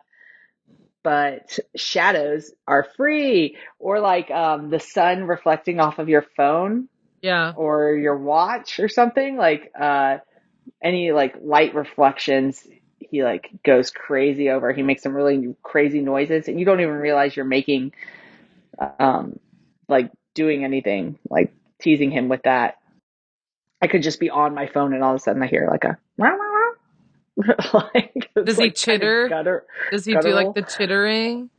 But 1.04 1.58
shadows 1.76 2.52
are 2.68 2.86
free, 2.98 3.58
or 3.80 4.00
like 4.00 4.30
um, 4.30 4.70
the 4.70 4.80
sun 4.80 5.24
reflecting 5.24 5.80
off 5.80 6.00
of 6.00 6.10
your 6.10 6.26
phone 6.36 6.90
Yeah. 7.22 7.54
or 7.56 7.94
your 7.96 8.18
watch 8.18 8.80
or 8.80 8.90
something. 8.90 9.38
Like 9.38 9.72
uh, 9.80 10.18
any 10.84 11.12
like 11.14 11.36
light 11.42 11.74
reflections, 11.76 12.68
he 13.00 13.24
like 13.24 13.50
goes 13.64 13.90
crazy 13.90 14.50
over. 14.50 14.74
He 14.74 14.84
makes 14.84 15.04
some 15.04 15.14
really 15.16 15.56
crazy 15.64 16.02
noises, 16.02 16.50
and 16.50 16.60
you 16.60 16.66
don't 16.66 16.82
even 16.82 16.96
realize 16.96 17.36
you're 17.36 17.46
making, 17.46 17.94
um, 19.00 19.40
like 19.88 20.12
doing 20.34 20.66
anything, 20.66 21.20
like 21.30 21.54
teasing 21.80 22.12
him 22.12 22.28
with 22.28 22.44
that. 22.44 22.78
I 23.82 23.88
could 23.88 24.02
just 24.04 24.20
be 24.20 24.30
on 24.30 24.54
my 24.56 24.68
phone, 24.68 24.94
and 24.94 25.04
all 25.04 25.12
of 25.14 25.18
a 25.18 25.20
sudden 25.20 25.42
I 25.44 25.48
hear 25.48 25.68
like 25.70 25.84
a. 25.84 25.98
"Meow, 26.18 26.30
meow, 26.36 26.38
meow." 26.38 27.90
like, 27.94 28.30
Does 28.36 28.58
he 28.58 28.64
like, 28.66 28.76
kinda 28.76 28.76
chitter? 28.76 29.28
gutter- 29.30 29.66
Does 29.92 30.06
he 30.06 30.16
do 30.16 30.30
like 30.34 30.54
the 30.56 30.64
chittering? 30.64 31.50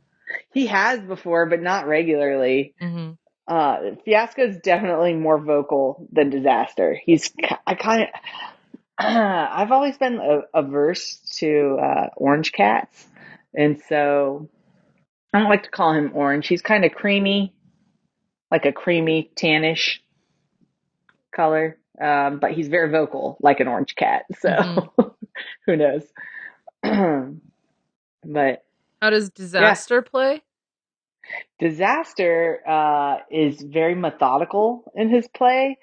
He 0.53 0.67
has 0.67 0.99
before, 0.99 1.45
but 1.45 1.61
not 1.61 1.87
regularly. 1.87 2.73
hmm 2.79 3.11
Uh, 3.47 3.95
Fiasco's 4.05 4.57
definitely 4.59 5.13
more 5.13 5.39
vocal 5.39 6.07
than 6.11 6.29
Disaster. 6.29 6.99
He's, 7.03 7.33
I 7.65 7.73
kind 7.75 8.03
of, 8.03 8.09
I've 8.99 9.71
always 9.71 9.97
been 9.97 10.19
a, 10.19 10.41
averse 10.53 11.17
to 11.39 11.77
uh, 11.81 12.07
orange 12.17 12.51
cats, 12.51 13.07
and 13.55 13.81
so 13.87 14.49
I 15.33 15.39
don't 15.39 15.49
like 15.49 15.63
to 15.63 15.71
call 15.71 15.93
him 15.93 16.11
orange. 16.13 16.47
He's 16.47 16.61
kind 16.61 16.83
of 16.85 16.91
creamy, 16.91 17.55
like 18.51 18.65
a 18.65 18.71
creamy 18.73 19.31
tannish 19.35 19.99
color, 21.35 21.77
um, 22.01 22.39
but 22.39 22.51
he's 22.51 22.67
very 22.67 22.89
vocal, 22.89 23.37
like 23.41 23.59
an 23.59 23.67
orange 23.67 23.95
cat. 23.95 24.23
So 24.39 24.49
Mhm. 24.49 25.13
who 25.65 25.75
knows? 25.75 26.03
but 28.23 28.63
How 29.01 29.09
does 29.09 29.29
disaster 29.29 30.01
play? 30.01 30.41
Disaster 31.59 32.61
uh, 32.67 33.17
is 33.29 33.61
very 33.61 33.95
methodical 33.95 34.91
in 34.95 35.09
his 35.09 35.27
play. 35.27 35.77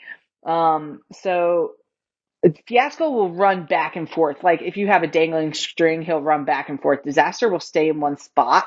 Um, 0.45 1.03
so 1.13 1.73
Fiasco 2.67 3.11
will 3.11 3.31
run 3.31 3.67
back 3.67 3.97
and 3.97 4.09
forth. 4.09 4.43
Like 4.43 4.63
if 4.63 4.77
you 4.77 4.87
have 4.87 5.03
a 5.03 5.07
dangling 5.07 5.55
string, 5.55 6.03
he'll 6.03 6.21
run 6.21 6.45
back 6.45 6.69
and 6.69 6.81
forth. 6.81 7.03
Disaster 7.03 7.49
will 7.49 7.61
stay 7.61 7.89
in 7.89 8.01
one 8.01 8.17
spot 8.19 8.67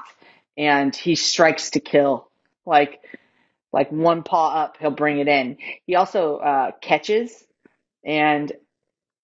and 0.57 0.95
he 0.95 1.15
strikes 1.15 1.71
to 1.71 1.79
kill. 1.79 2.29
Like 2.65 2.99
like 3.71 3.91
one 3.91 4.23
paw 4.23 4.63
up, 4.63 4.77
he'll 4.79 4.91
bring 4.91 5.19
it 5.19 5.27
in. 5.27 5.57
He 5.85 5.95
also 5.95 6.37
uh, 6.37 6.71
catches 6.81 7.45
and 8.03 8.51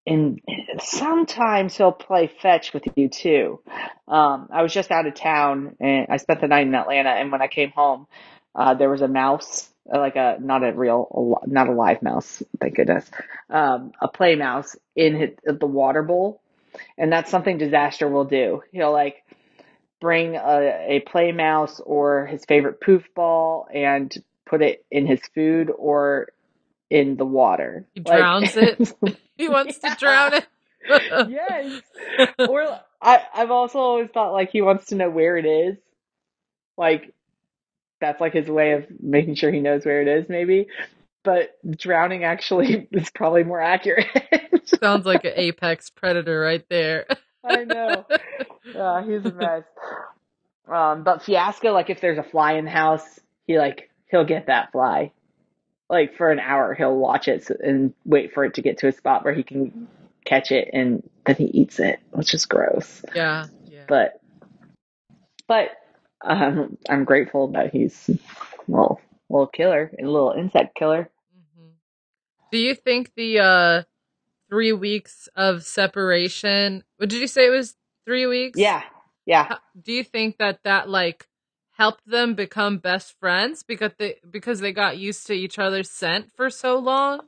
and 0.08 0.40
sometimes 0.80 1.76
he'll 1.76 1.92
play 1.92 2.28
fetch 2.28 2.74
with 2.74 2.84
you 2.96 3.10
too. 3.10 3.60
Um, 4.08 4.50
I 4.52 4.62
was 4.62 4.72
just 4.72 4.92
out 4.92 5.08
of 5.08 5.16
town 5.16 5.76
and 5.80 6.08
I 6.10 6.18
spent 6.18 6.42
the 6.42 6.48
night 6.48 6.68
in 6.68 6.76
Atlanta, 6.76 7.10
and 7.10 7.32
when 7.32 7.42
I 7.42 7.48
came 7.48 7.72
home, 7.72 8.06
uh, 8.54 8.76
there 8.76 8.90
was 8.90 9.02
a 9.02 9.08
mouse, 9.08 9.68
uh, 9.92 9.98
like 9.98 10.16
a 10.16 10.38
not 10.40 10.64
a 10.64 10.74
real, 10.74 11.40
not 11.48 11.70
a 11.70 11.72
live 11.72 12.04
mouse, 12.04 12.44
thank 12.62 12.76
goodness, 12.76 13.10
um, 13.50 13.94
a 14.00 14.08
play 14.08 14.36
mouse 14.36 14.76
in 14.96 15.36
the 15.44 15.66
water 15.66 16.04
bowl, 16.04 16.42
and 16.98 17.12
that's 17.12 17.32
something 17.32 17.58
Disaster 17.58 18.08
will 18.08 18.26
do. 18.26 18.62
He'll 18.72 18.94
like 18.94 19.24
bring 20.00 20.36
a, 20.36 20.86
a 20.88 21.00
play 21.08 21.32
mouse 21.32 21.82
or 21.84 22.28
his 22.28 22.46
favorite 22.46 22.80
poof 22.80 23.04
ball 23.16 23.68
and 23.74 24.16
put 24.46 24.62
it 24.62 24.86
in 24.92 25.06
his 25.08 25.20
food 25.34 25.72
or 25.78 26.30
in 26.90 27.18
the 27.18 27.26
water. 27.26 27.86
He 27.94 28.02
Like- 28.02 28.18
drowns 28.20 28.56
it? 28.58 28.94
He 29.38 29.50
wants 29.50 29.80
Yeah. 29.84 29.94
to 29.94 30.00
drown 30.00 30.34
it. 30.36 30.48
yes. 31.30 31.82
Or 32.50 32.80
I, 33.02 33.22
I've 33.34 33.52
also 33.52 33.80
always 33.80 34.10
thought 34.14 34.32
like 34.32 34.50
he 34.52 34.62
wants 34.62 34.86
to 34.88 34.96
know 34.96 35.10
where 35.10 35.36
it 35.38 35.46
is. 35.46 35.76
Like 36.78 37.14
that's 38.00 38.22
like 38.22 38.34
his 38.34 38.48
way 38.48 38.74
of 38.74 38.86
making 39.02 39.36
sure 39.36 39.52
he 39.52 39.60
knows 39.60 39.84
where 39.86 40.02
it 40.02 40.08
is, 40.08 40.30
maybe. 40.30 40.68
But 41.24 41.58
drowning 41.78 42.24
actually 42.24 42.88
is 42.92 43.10
probably 43.10 43.44
more 43.44 43.60
accurate. 43.60 44.08
Sounds 44.82 45.06
like 45.06 45.26
an 45.26 45.34
apex 45.36 45.90
predator 45.90 46.40
right 46.40 46.64
there. 46.70 47.06
I 47.44 47.64
know. 47.66 48.06
Yeah, 48.74 49.04
he's 49.06 49.26
a 49.26 49.34
mess. 49.34 49.64
Um, 50.68 51.04
but 51.04 51.24
Fiasco, 51.24 51.74
like 51.74 51.90
if 51.90 52.00
there's 52.00 52.18
a 52.18 52.24
fly 52.24 52.54
in 52.54 52.66
the 52.66 52.72
house, 52.72 53.20
he 53.48 53.58
like 53.58 53.90
he'll 54.10 54.26
get 54.26 54.48
that 54.48 54.72
fly. 54.72 55.12
Like 55.90 56.16
for 56.16 56.32
an 56.32 56.40
hour, 56.40 56.74
he'll 56.74 56.96
watch 56.96 57.28
it 57.28 57.50
and 57.64 57.94
wait 58.06 58.34
for 58.34 58.44
it 58.46 58.56
to 58.56 58.62
get 58.62 58.80
to 58.80 58.88
a 58.88 58.92
spot 58.92 59.24
where 59.24 59.34
he 59.34 59.44
can 59.44 59.88
catch 60.26 60.52
it, 60.52 60.70
and 60.74 61.08
then 61.26 61.36
he 61.36 61.46
eats 61.46 61.80
it, 61.80 62.00
which 62.12 62.34
is 62.34 62.46
gross. 62.46 63.04
Yeah, 63.14 63.46
yeah. 63.68 63.84
But 63.88 64.20
but 65.48 65.70
um, 66.22 66.78
I'm 66.90 67.04
grateful 67.06 67.50
that 67.50 67.72
he's 67.72 68.10
well, 68.68 69.00
little 69.00 69.02
little 69.30 69.48
killer, 69.48 69.92
a 70.00 70.04
little 70.06 70.32
insect 70.36 70.76
killer. 70.76 71.10
Mhm. 71.60 71.70
Do 72.52 72.58
you 72.58 72.74
think 72.74 73.12
the 73.16 73.40
uh 73.40 73.84
three 74.50 74.72
weeks 74.74 75.30
of 75.36 75.64
separation? 75.64 76.84
What 76.98 77.10
did 77.10 77.22
you 77.22 77.28
say 77.28 77.46
it 77.48 77.52
was? 77.52 77.76
Three 78.06 78.26
weeks? 78.28 78.60
Yeah, 78.60 78.82
yeah. 79.26 79.44
How- 79.46 79.60
Do 79.80 79.92
you 79.92 80.04
think 80.04 80.38
that 80.38 80.64
that 80.64 80.90
like 80.90 81.28
helped 81.78 82.08
them 82.08 82.34
become 82.36 82.78
best 82.78 83.20
friends 83.20 83.64
because 83.64 83.92
they 83.98 84.16
because 84.30 84.60
they 84.60 84.72
got 84.72 84.98
used 84.98 85.28
to 85.28 85.34
each 85.34 85.60
other's 85.60 85.90
scent 85.90 86.32
for 86.36 86.50
so 86.50 86.78
long? 86.78 87.22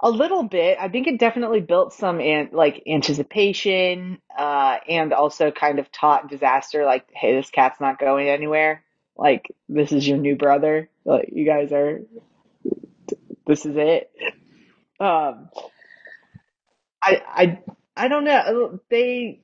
A 0.00 0.10
little 0.10 0.42
bit. 0.42 0.78
I 0.80 0.88
think 0.88 1.06
it 1.06 1.18
definitely 1.18 1.60
built 1.60 1.92
some 1.92 2.20
an, 2.20 2.50
like 2.52 2.82
anticipation, 2.86 4.18
uh, 4.36 4.76
and 4.88 5.12
also 5.12 5.50
kind 5.50 5.78
of 5.78 5.90
taught 5.90 6.28
disaster 6.28 6.84
like, 6.84 7.06
hey, 7.12 7.34
this 7.34 7.50
cat's 7.50 7.80
not 7.80 7.98
going 7.98 8.28
anywhere. 8.28 8.84
Like 9.16 9.52
this 9.68 9.92
is 9.92 10.06
your 10.06 10.18
new 10.18 10.36
brother. 10.36 10.88
Like 11.04 11.30
you 11.32 11.46
guys 11.46 11.72
are. 11.72 12.00
This 13.46 13.66
is 13.66 13.76
it. 13.76 14.10
Um, 15.00 15.50
I 17.02 17.22
I 17.26 17.58
I 17.96 18.08
don't 18.08 18.24
know. 18.24 18.80
They 18.88 19.42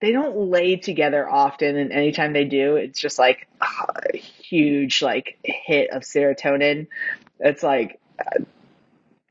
they 0.00 0.12
don't 0.12 0.50
lay 0.50 0.76
together 0.76 1.28
often, 1.28 1.76
and 1.76 1.92
anytime 1.92 2.32
they 2.32 2.44
do, 2.44 2.76
it's 2.76 3.00
just 3.00 3.18
like 3.18 3.48
a 3.60 4.16
huge 4.16 5.02
like 5.02 5.38
hit 5.42 5.90
of 5.90 6.02
serotonin. 6.02 6.86
It's 7.40 7.62
like 7.62 8.00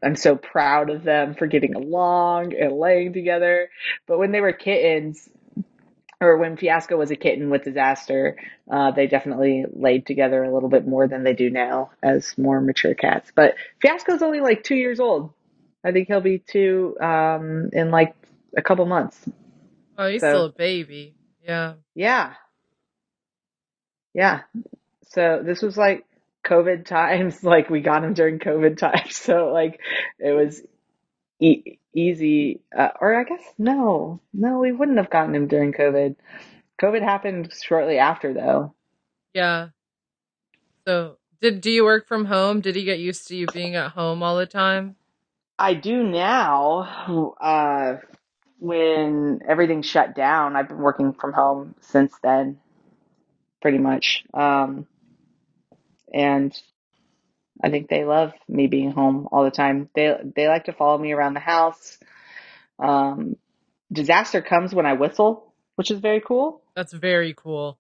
I'm 0.03 0.15
so 0.15 0.35
proud 0.35 0.89
of 0.89 1.03
them 1.03 1.35
for 1.35 1.47
getting 1.47 1.75
along 1.75 2.53
and 2.53 2.77
laying 2.77 3.13
together. 3.13 3.69
But 4.07 4.19
when 4.19 4.31
they 4.31 4.41
were 4.41 4.53
kittens, 4.53 5.27
or 6.19 6.37
when 6.37 6.57
Fiasco 6.57 6.97
was 6.97 7.11
a 7.11 7.15
kitten 7.15 7.49
with 7.49 7.63
Disaster, 7.63 8.37
uh, 8.71 8.91
they 8.91 9.07
definitely 9.07 9.65
laid 9.71 10.05
together 10.05 10.43
a 10.43 10.53
little 10.53 10.69
bit 10.69 10.87
more 10.87 11.07
than 11.07 11.23
they 11.23 11.33
do 11.33 11.49
now 11.49 11.91
as 12.01 12.37
more 12.37 12.59
mature 12.61 12.95
cats. 12.95 13.31
But 13.35 13.55
Fiasco's 13.81 14.21
only 14.21 14.39
like 14.39 14.63
two 14.63 14.75
years 14.75 14.99
old. 14.99 15.31
I 15.83 15.91
think 15.91 16.07
he'll 16.07 16.21
be 16.21 16.39
two 16.39 16.97
um, 16.99 17.69
in 17.73 17.91
like 17.91 18.15
a 18.55 18.61
couple 18.61 18.85
months. 18.85 19.17
Oh, 19.97 20.07
he's 20.07 20.21
So- 20.21 20.29
still 20.31 20.45
a 20.45 20.51
baby. 20.51 21.15
Yeah. 21.43 21.73
Yeah. 21.95 22.33
Yeah. 24.13 24.41
So 25.09 25.41
this 25.43 25.61
was 25.61 25.77
like 25.77 26.05
COVID 26.45 26.85
times. 26.85 27.43
Like 27.43 27.69
we 27.69 27.81
got 27.81 28.03
him 28.03 28.13
during 28.13 28.39
COVID 28.39 28.77
times. 28.77 29.15
So 29.27 29.49
like 29.53 29.79
it 30.19 30.31
was 30.31 30.61
e- 31.39 31.79
easy. 31.93 32.61
Uh, 32.77 32.89
or 32.99 33.19
I 33.19 33.23
guess 33.23 33.43
no, 33.57 34.19
no, 34.33 34.59
we 34.59 34.71
wouldn't 34.71 34.97
have 34.97 35.09
gotten 35.09 35.35
him 35.35 35.47
during 35.47 35.73
COVID. 35.73 36.15
COVID 36.81 37.01
happened 37.01 37.51
shortly 37.63 37.97
after 37.97 38.33
though. 38.33 38.73
Yeah. 39.33 39.69
So, 40.87 41.17
did 41.41 41.61
do 41.61 41.69
you 41.71 41.83
work 41.83 42.07
from 42.07 42.25
home? 42.25 42.61
Did 42.61 42.75
he 42.75 42.83
get 42.83 42.99
used 42.99 43.27
to 43.27 43.35
you 43.35 43.45
being 43.47 43.75
at 43.75 43.91
home 43.91 44.23
all 44.23 44.37
the 44.37 44.45
time? 44.45 44.95
I 45.59 45.73
do 45.73 46.03
now. 46.03 47.33
Uh, 47.41 47.97
when 48.59 49.41
everything 49.47 49.81
shut 49.81 50.15
down, 50.15 50.55
I've 50.55 50.67
been 50.67 50.79
working 50.79 51.13
from 51.13 51.33
home 51.33 51.75
since 51.81 52.13
then, 52.23 52.59
pretty 53.61 53.77
much. 53.77 54.23
Um, 54.33 54.87
and 56.13 56.59
I 57.63 57.69
think 57.69 57.89
they 57.89 58.05
love 58.05 58.33
me 58.47 58.67
being 58.67 58.91
home 58.91 59.27
all 59.31 59.43
the 59.43 59.51
time. 59.51 59.89
They 59.95 60.15
they 60.35 60.47
like 60.47 60.65
to 60.65 60.73
follow 60.73 60.97
me 60.97 61.11
around 61.11 61.33
the 61.33 61.39
house. 61.39 61.97
Um, 62.79 63.35
disaster 63.91 64.41
comes 64.41 64.73
when 64.73 64.85
I 64.85 64.93
whistle, 64.93 65.53
which 65.75 65.91
is 65.91 65.99
very 65.99 66.21
cool. 66.21 66.61
That's 66.75 66.93
very 66.93 67.33
cool. 67.35 67.77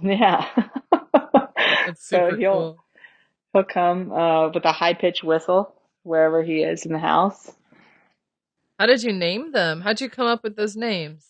Yeah. 0.00 0.46
That's 1.12 2.06
so 2.06 2.34
he'll 2.34 2.52
cool. 2.52 2.84
he'll 3.52 3.64
come 3.64 4.12
uh, 4.12 4.48
with 4.48 4.64
a 4.64 4.72
high 4.72 4.94
pitched 4.94 5.24
whistle 5.24 5.74
wherever 6.02 6.42
he 6.42 6.62
is 6.62 6.86
in 6.86 6.92
the 6.92 6.98
house. 6.98 7.52
How 8.82 8.86
did 8.86 9.04
you 9.04 9.12
name 9.12 9.52
them? 9.52 9.80
How'd 9.80 10.00
you 10.00 10.10
come 10.10 10.26
up 10.26 10.42
with 10.42 10.56
those 10.56 10.74
names? 10.74 11.24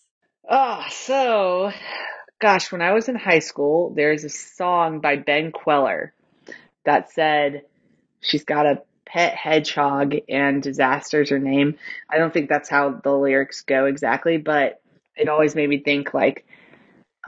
Oh, 0.49 0.82
so, 0.88 1.71
gosh, 2.40 2.73
when 2.73 2.80
I 2.80 2.92
was 2.92 3.11
in 3.11 3.14
high 3.14 3.40
school, 3.40 3.92
there's 3.94 4.25
a 4.25 4.30
song 4.30 5.00
by 5.00 5.16
Ben 5.16 5.52
Kweller 5.52 6.14
that 6.87 7.12
said, 7.12 7.64
She's 8.23 8.44
got 8.44 8.64
a 8.64 8.80
pet 9.04 9.35
hedgehog 9.35 10.14
and 10.30 10.62
disaster's 10.62 11.28
her 11.28 11.38
name. 11.38 11.76
I 12.09 12.16
don't 12.16 12.32
think 12.32 12.49
that's 12.49 12.71
how 12.71 12.88
the 12.88 13.12
lyrics 13.12 13.61
go 13.61 13.85
exactly, 13.85 14.38
but 14.38 14.80
it 15.14 15.28
always 15.28 15.54
made 15.54 15.68
me 15.68 15.76
think 15.76 16.14
like, 16.14 16.47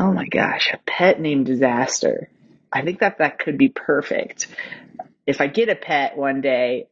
oh 0.00 0.10
my 0.10 0.26
gosh, 0.26 0.70
a 0.72 0.78
pet 0.86 1.20
named 1.20 1.44
disaster. 1.44 2.30
I 2.72 2.80
think 2.80 3.00
that 3.00 3.18
that 3.18 3.40
could 3.40 3.58
be 3.58 3.68
perfect. 3.68 4.46
If 5.26 5.42
I 5.42 5.48
get 5.48 5.68
a 5.68 5.76
pet 5.76 6.16
one 6.16 6.40
day, 6.40 6.86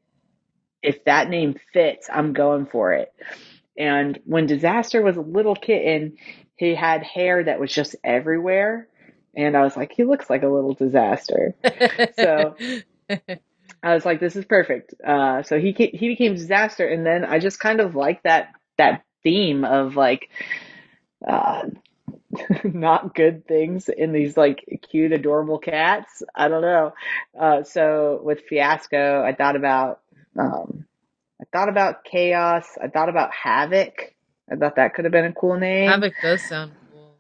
if 0.83 1.05
that 1.05 1.29
name 1.29 1.57
fits, 1.73 2.09
I'm 2.13 2.33
going 2.33 2.67
for 2.67 2.93
it. 2.93 3.13
And 3.77 4.19
when 4.25 4.47
Disaster 4.47 5.03
was 5.03 5.17
a 5.17 5.23
little 5.23 5.57
kitten, 5.57 6.17
he 6.57 6.75
had 6.75 7.03
hair 7.03 7.45
that 7.45 7.61
was 7.61 7.73
just 7.73 7.97
everywhere. 8.05 8.89
And 9.35 9.57
I 9.57 9.63
was 9.63 9.77
like, 9.77 9.93
he 9.93 10.05
looks 10.05 10.29
like 10.29 10.43
a 10.43 10.49
little 10.49 10.75
disaster. 10.75 11.55
so 12.17 12.55
I 13.83 13.95
was 13.95 14.05
like, 14.05 14.21
this 14.21 14.37
is 14.37 14.45
perfect. 14.45 14.95
Uh, 15.05 15.43
so 15.43 15.59
he 15.59 15.73
he 15.73 16.09
became 16.09 16.35
disaster, 16.35 16.87
and 16.87 17.05
then 17.05 17.25
I 17.25 17.39
just 17.39 17.59
kind 17.59 17.81
of 17.81 17.97
like 17.97 18.23
that 18.25 18.53
that 18.77 19.05
theme 19.23 19.65
of 19.65 19.97
like 19.97 20.29
uh, 21.27 21.63
not 22.65 23.15
good 23.15 23.47
things 23.47 23.89
in 23.89 24.13
these 24.13 24.37
like 24.37 24.65
cute, 24.91 25.13
adorable 25.13 25.59
cats. 25.59 26.23
I 26.35 26.49
don't 26.49 26.63
know. 26.63 26.93
Uh, 27.39 27.63
so 27.63 28.21
with 28.23 28.43
Fiasco, 28.49 29.23
I 29.25 29.35
thought 29.35 29.57
about 29.57 30.02
um, 30.39 30.87
I 31.41 31.45
thought 31.53 31.69
about 31.69 32.05
Chaos. 32.05 32.67
I 32.83 32.89
thought 32.89 33.09
about 33.09 33.33
Havoc. 33.33 34.15
I 34.51 34.57
thought 34.57 34.77
that 34.77 34.95
could 34.95 35.05
have 35.05 35.13
been 35.13 35.25
a 35.27 35.33
cool 35.33 35.59
name. 35.59 35.91
Havoc 35.91 36.15
does 36.23 36.43
sound 36.43 36.73
cool. 36.93 37.17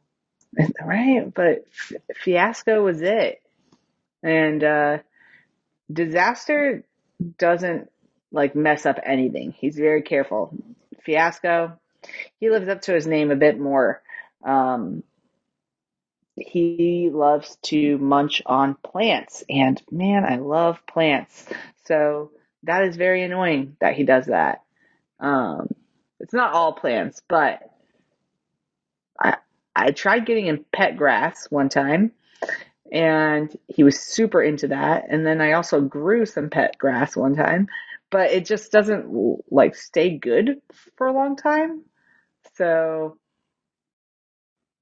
Right, 0.84 1.32
but 1.34 1.64
F- 1.92 2.16
Fiasco 2.16 2.84
was 2.84 3.02
it. 3.02 3.42
And 4.22 4.62
uh, 4.62 4.98
Disaster 5.92 6.84
doesn't 7.38 7.90
like 8.32 8.54
mess 8.54 8.86
up 8.86 8.98
anything. 9.04 9.52
He's 9.52 9.76
very 9.76 10.02
careful. 10.02 10.54
Fiasco, 11.04 11.78
he 12.40 12.50
lives 12.50 12.68
up 12.68 12.82
to 12.82 12.94
his 12.94 13.06
name 13.06 13.30
a 13.30 13.36
bit 13.36 13.58
more. 13.58 14.02
Um, 14.44 15.02
he 16.36 17.10
loves 17.12 17.56
to 17.64 17.98
munch 17.98 18.42
on 18.46 18.76
plants, 18.76 19.44
and 19.48 19.80
man, 19.90 20.24
I 20.24 20.36
love 20.36 20.84
plants. 20.86 21.46
So 21.86 22.30
that 22.64 22.84
is 22.84 22.96
very 22.96 23.22
annoying 23.22 23.76
that 23.80 23.94
he 23.94 24.04
does 24.04 24.26
that. 24.26 24.62
Um, 25.20 25.68
it's 26.20 26.32
not 26.34 26.52
all 26.52 26.72
plants, 26.72 27.22
but 27.28 27.62
I 29.20 29.36
I 29.74 29.90
tried 29.90 30.26
getting 30.26 30.46
him 30.46 30.64
pet 30.72 30.96
grass 30.96 31.46
one 31.50 31.68
time, 31.68 32.12
and 32.92 33.54
he 33.68 33.84
was 33.84 33.98
super 33.98 34.42
into 34.42 34.68
that. 34.68 35.04
And 35.08 35.26
then 35.26 35.40
I 35.40 35.52
also 35.52 35.80
grew 35.80 36.26
some 36.26 36.50
pet 36.50 36.78
grass 36.78 37.16
one 37.16 37.34
time, 37.34 37.68
but 38.10 38.30
it 38.30 38.46
just 38.46 38.70
doesn't 38.72 39.08
like 39.50 39.74
stay 39.74 40.16
good 40.18 40.60
for 40.96 41.06
a 41.06 41.12
long 41.12 41.36
time. 41.36 41.82
So 42.56 43.16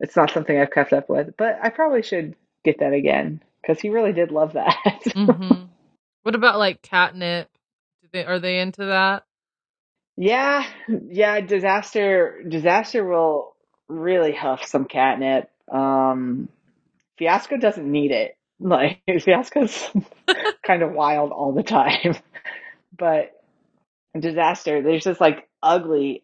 it's 0.01 0.17
not 0.17 0.31
something 0.31 0.59
I've 0.59 0.71
kept 0.73 0.93
up 0.93 1.09
with, 1.09 1.37
but 1.37 1.59
I 1.63 1.69
probably 1.71 2.03
should 2.03 2.35
get 2.65 2.81
that 2.81 2.93
again 2.93 3.43
because 3.63 3.81
he 3.81 3.91
really 3.91 4.13
did 4.13 4.31
love 4.33 4.55
that. 4.55 5.03
hmm 5.15 5.65
What 6.23 6.35
about 6.35 6.59
like 6.59 6.83
catnip? 6.83 7.49
They 8.13 8.25
are 8.25 8.39
they 8.39 8.59
into 8.59 8.87
that? 8.87 9.25
yeah, 10.17 10.67
yeah. 11.09 11.41
Disaster, 11.41 12.43
disaster 12.47 13.05
will 13.05 13.55
really 13.89 14.33
huff 14.33 14.65
some 14.67 14.85
catnip. 14.85 15.51
Um, 15.73 16.49
Fiasco 17.19 17.57
doesn't 17.57 17.91
need 17.91 18.11
it. 18.11 18.37
Like 18.63 19.01
Fiasco's 19.23 19.89
kind 20.67 20.83
of 20.83 20.93
wild 20.93 21.33
all 21.33 21.55
the 21.55 21.63
time, 21.63 22.15
but 22.99 23.33
disaster. 24.19 24.83
There's 24.83 25.05
this 25.05 25.19
like 25.19 25.49
ugly 25.63 26.23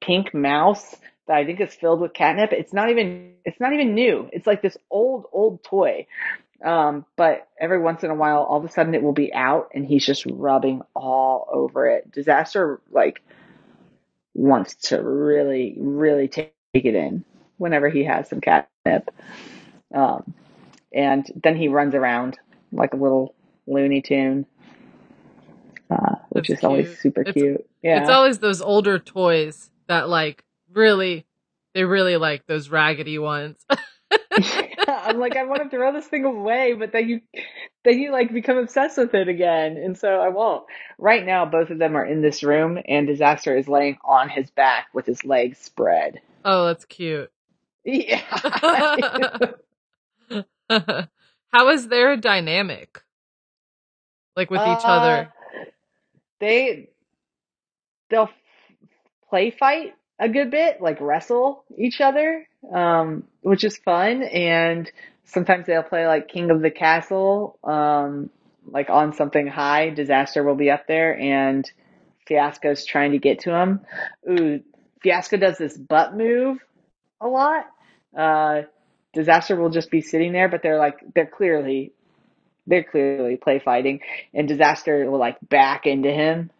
pink 0.00 0.34
mouse 0.34 0.96
that 1.28 1.36
I 1.36 1.44
think 1.44 1.60
is 1.60 1.72
filled 1.72 2.00
with 2.00 2.12
catnip. 2.12 2.50
It's 2.52 2.72
not 2.72 2.90
even 2.90 3.34
it's 3.44 3.60
not 3.60 3.72
even 3.72 3.94
new. 3.94 4.28
It's 4.32 4.48
like 4.48 4.62
this 4.62 4.76
old 4.90 5.26
old 5.32 5.62
toy. 5.62 6.08
Um, 6.64 7.04
but 7.16 7.48
every 7.60 7.78
once 7.80 8.02
in 8.02 8.10
a 8.10 8.14
while, 8.14 8.42
all 8.42 8.58
of 8.58 8.64
a 8.64 8.70
sudden 8.70 8.94
it 8.94 9.02
will 9.02 9.12
be 9.12 9.32
out, 9.32 9.70
and 9.74 9.86
he's 9.86 10.04
just 10.04 10.24
rubbing 10.26 10.82
all 10.94 11.48
over 11.52 11.86
it. 11.86 12.10
Disaster 12.12 12.80
like 12.90 13.22
wants 14.34 14.74
to 14.74 15.02
really 15.02 15.74
really 15.78 16.28
take 16.28 16.52
it 16.74 16.94
in 16.94 17.24
whenever 17.58 17.88
he 17.88 18.04
has 18.04 18.28
some 18.28 18.40
catnip. 18.40 19.10
Um, 19.94 20.34
and 20.92 21.26
then 21.42 21.56
he 21.56 21.68
runs 21.68 21.94
around 21.94 22.38
like 22.72 22.94
a 22.94 22.96
little 22.96 23.34
Looney 23.66 24.02
Tune, 24.02 24.46
uh, 25.90 26.16
which 26.30 26.48
That's 26.48 26.60
is 26.60 26.64
always 26.64 26.98
super 26.98 27.22
It's 27.22 27.32
cute. 27.32 27.66
Yeah. 27.82 28.00
it's 28.00 28.10
always 28.10 28.38
those 28.38 28.60
older 28.60 28.98
toys 28.98 29.70
that 29.88 30.08
like 30.08 30.44
really 30.72 31.26
they 31.74 31.84
really 31.84 32.16
like 32.16 32.46
those 32.46 32.70
raggedy 32.70 33.18
ones. 33.18 33.64
I'm 35.16 35.20
like, 35.20 35.36
I 35.36 35.44
want 35.44 35.62
to 35.62 35.70
throw 35.70 35.92
this 35.94 36.06
thing 36.06 36.24
away, 36.26 36.74
but 36.74 36.92
then 36.92 37.08
you, 37.08 37.20
then 37.84 37.98
you 37.98 38.12
like 38.12 38.32
become 38.32 38.58
obsessed 38.58 38.98
with 38.98 39.14
it 39.14 39.28
again, 39.28 39.78
and 39.78 39.96
so 39.98 40.08
I 40.08 40.28
won't. 40.28 40.64
Right 40.98 41.24
now, 41.24 41.46
both 41.46 41.70
of 41.70 41.78
them 41.78 41.96
are 41.96 42.04
in 42.04 42.22
this 42.22 42.42
room, 42.42 42.78
and 42.86 43.06
Disaster 43.06 43.56
is 43.56 43.68
laying 43.68 43.98
on 44.04 44.28
his 44.28 44.50
back 44.50 44.88
with 44.94 45.06
his 45.06 45.24
legs 45.24 45.58
spread. 45.58 46.20
oh, 46.44 46.66
that's 46.66 46.84
cute. 46.84 47.30
Yeah, 47.84 48.22
How 50.70 51.68
is 51.70 51.88
their 51.88 52.16
dynamic? 52.16 53.02
Like 54.36 54.50
with 54.50 54.66
each 54.66 54.84
Uh, 54.84 54.88
other? 54.88 55.32
they 56.40 56.90
they'll 58.10 58.30
play 59.30 59.50
fight 59.50 59.94
a 60.18 60.28
good 60.28 60.50
bit, 60.50 60.80
like 60.80 61.00
wrestle 61.00 61.64
each 61.76 62.00
other, 62.00 62.48
um, 62.72 63.24
which 63.42 63.64
is 63.64 63.76
fun. 63.78 64.22
And 64.22 64.90
sometimes 65.24 65.66
they'll 65.66 65.82
play 65.82 66.06
like 66.06 66.28
King 66.28 66.50
of 66.50 66.62
the 66.62 66.70
Castle, 66.70 67.58
um, 67.62 68.30
like 68.66 68.90
on 68.90 69.12
something 69.12 69.46
high. 69.46 69.90
Disaster 69.90 70.42
will 70.42 70.54
be 70.54 70.70
up 70.70 70.86
there, 70.86 71.18
and 71.18 71.70
Fiasco's 72.26 72.84
trying 72.84 73.12
to 73.12 73.18
get 73.18 73.40
to 73.40 73.54
him. 73.54 73.80
Ooh, 74.28 74.60
Fiasco 75.02 75.36
does 75.36 75.58
this 75.58 75.76
butt 75.76 76.16
move 76.16 76.58
a 77.20 77.28
lot. 77.28 77.66
Uh, 78.16 78.62
Disaster 79.12 79.56
will 79.56 79.70
just 79.70 79.90
be 79.90 80.00
sitting 80.00 80.32
there, 80.32 80.48
but 80.48 80.62
they're 80.62 80.78
like 80.78 80.98
they're 81.14 81.26
clearly 81.26 81.92
they're 82.66 82.84
clearly 82.84 83.36
play 83.36 83.60
fighting, 83.60 84.00
and 84.34 84.48
Disaster 84.48 85.08
will 85.10 85.18
like 85.18 85.36
back 85.48 85.86
into 85.86 86.10
him 86.10 86.50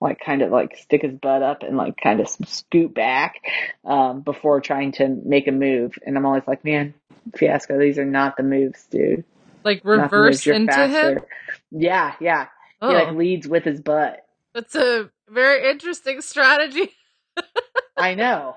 like 0.00 0.20
kind 0.24 0.42
of 0.42 0.50
like 0.50 0.76
stick 0.78 1.02
his 1.02 1.14
butt 1.14 1.42
up 1.42 1.62
and 1.62 1.76
like 1.76 1.96
kind 2.02 2.20
of 2.20 2.28
scoot 2.28 2.94
back 2.94 3.34
um, 3.84 4.20
before 4.22 4.60
trying 4.60 4.92
to 4.92 5.08
make 5.08 5.46
a 5.46 5.52
move. 5.52 5.98
And 6.06 6.16
I'm 6.16 6.24
always 6.24 6.46
like, 6.46 6.64
man, 6.64 6.94
Fiasco, 7.36 7.78
these 7.78 7.98
are 7.98 8.04
not 8.06 8.36
the 8.36 8.42
moves, 8.42 8.82
dude. 8.90 9.24
Like 9.62 9.82
reverse 9.84 10.46
into 10.46 10.56
him? 10.56 10.66
faster. 10.66 11.26
Yeah, 11.70 12.14
yeah. 12.20 12.46
He 12.80 12.86
like 12.86 13.08
Oh, 13.08 13.12
leads 13.12 13.46
with 13.46 13.64
his 13.64 13.80
butt. 13.82 14.24
that's 14.54 14.74
a 14.74 15.10
very 15.28 15.70
interesting 15.70 16.22
strategy. 16.22 16.90
I 17.96 18.14
know. 18.14 18.56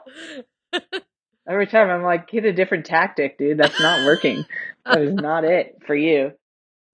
Every 1.47 1.67
time 1.67 1.89
I'm 1.89 2.03
like, 2.03 2.29
get 2.29 2.45
a 2.45 2.53
different 2.53 2.85
tactic, 2.85 3.37
dude. 3.37 3.57
That's 3.57 3.77
not 3.81 4.05
working. 4.05 4.45
that 4.85 5.01
is 5.01 5.13
not 5.13 5.43
it 5.43 5.79
for 5.85 5.93
you. 5.93 6.31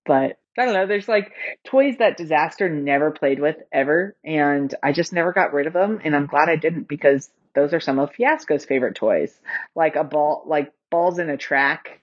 But 0.08 0.39
I 0.60 0.66
don't 0.66 0.74
know. 0.74 0.88
There's 0.88 1.08
like 1.08 1.32
toys 1.64 1.96
that 2.00 2.18
Disaster 2.18 2.70
never 2.70 3.12
played 3.12 3.40
with 3.40 3.56
ever, 3.72 4.18
and 4.26 4.74
I 4.84 4.92
just 4.92 5.14
never 5.14 5.32
got 5.32 5.54
rid 5.54 5.68
of 5.68 5.74
them. 5.74 6.02
And 6.04 6.14
I'm 6.14 6.26
glad 6.26 6.50
I 6.50 6.58
didn't 6.58 6.90
because 6.90 7.30
those 7.56 7.74
are 7.74 7.80
some 7.80 7.98
of 7.98 8.12
Fiasco's 8.14 8.66
favorite 8.66 8.96
toys, 8.96 9.40
like 9.74 9.96
a 9.96 10.04
ball, 10.04 10.44
like 10.46 10.74
balls 10.90 11.18
in 11.18 11.30
a 11.30 11.38
track 11.38 12.02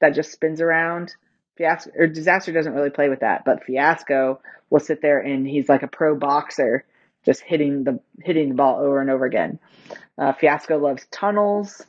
that 0.00 0.14
just 0.14 0.32
spins 0.32 0.62
around. 0.62 1.14
Fiasco 1.58 1.90
or 1.96 2.06
Disaster 2.06 2.50
doesn't 2.50 2.72
really 2.72 2.88
play 2.88 3.10
with 3.10 3.20
that, 3.20 3.44
but 3.44 3.62
Fiasco 3.64 4.40
will 4.70 4.80
sit 4.80 5.02
there 5.02 5.18
and 5.18 5.46
he's 5.46 5.68
like 5.68 5.82
a 5.82 5.88
pro 5.88 6.16
boxer, 6.16 6.86
just 7.26 7.42
hitting 7.42 7.84
the 7.84 8.00
hitting 8.22 8.48
the 8.48 8.54
ball 8.54 8.80
over 8.80 9.02
and 9.02 9.10
over 9.10 9.26
again. 9.26 9.58
Uh, 10.16 10.32
Fiasco 10.32 10.78
loves 10.78 11.06
tunnels. 11.10 11.84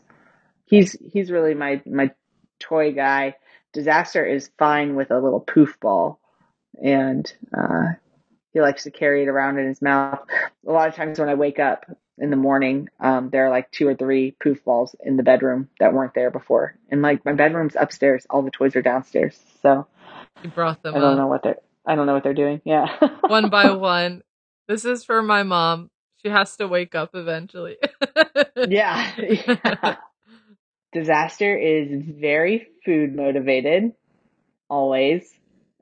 He's 0.65 0.97
he's 1.13 1.31
really 1.31 1.53
my 1.53 1.81
my 1.85 2.11
toy 2.59 2.91
guy. 2.91 3.35
Disaster 3.73 4.25
is 4.25 4.51
fine 4.57 4.95
with 4.95 5.11
a 5.11 5.19
little 5.19 5.39
poof 5.39 5.79
ball, 5.81 6.19
and 6.83 7.31
uh, 7.57 7.87
he 8.53 8.61
likes 8.61 8.83
to 8.83 8.91
carry 8.91 9.23
it 9.23 9.27
around 9.27 9.59
in 9.59 9.67
his 9.67 9.81
mouth. 9.81 10.19
A 10.67 10.71
lot 10.71 10.87
of 10.87 10.95
times 10.95 11.19
when 11.19 11.29
I 11.29 11.33
wake 11.35 11.59
up 11.59 11.85
in 12.17 12.29
the 12.29 12.35
morning, 12.35 12.89
um, 12.99 13.29
there 13.31 13.45
are 13.45 13.49
like 13.49 13.71
two 13.71 13.87
or 13.87 13.95
three 13.95 14.35
poof 14.41 14.63
balls 14.63 14.95
in 15.03 15.17
the 15.17 15.23
bedroom 15.23 15.69
that 15.79 15.93
weren't 15.93 16.13
there 16.13 16.31
before, 16.31 16.75
and 16.89 17.01
like 17.01 17.25
my 17.25 17.33
bedroom's 17.33 17.75
upstairs. 17.79 18.25
All 18.29 18.43
the 18.43 18.51
toys 18.51 18.75
are 18.75 18.81
downstairs, 18.81 19.39
so 19.61 19.87
You 20.43 20.49
brought 20.51 20.83
them 20.83 20.95
I 20.95 20.99
don't 20.99 21.13
up 21.13 21.17
know 21.17 21.27
what 21.27 21.43
they're 21.43 21.57
I 21.85 21.95
don't 21.95 22.05
know 22.05 22.13
what 22.13 22.23
they're 22.23 22.33
doing. 22.33 22.61
Yeah, 22.63 22.87
one 23.27 23.49
by 23.49 23.71
one. 23.71 24.21
This 24.67 24.85
is 24.85 25.03
for 25.03 25.21
my 25.21 25.43
mom. 25.43 25.89
She 26.23 26.29
has 26.29 26.55
to 26.57 26.67
wake 26.67 26.95
up 26.95 27.11
eventually. 27.15 27.77
yeah. 28.69 29.11
yeah. 29.17 29.97
Disaster 30.93 31.57
is 31.57 31.89
very 31.91 32.67
food 32.85 33.15
motivated, 33.15 33.93
always. 34.69 35.29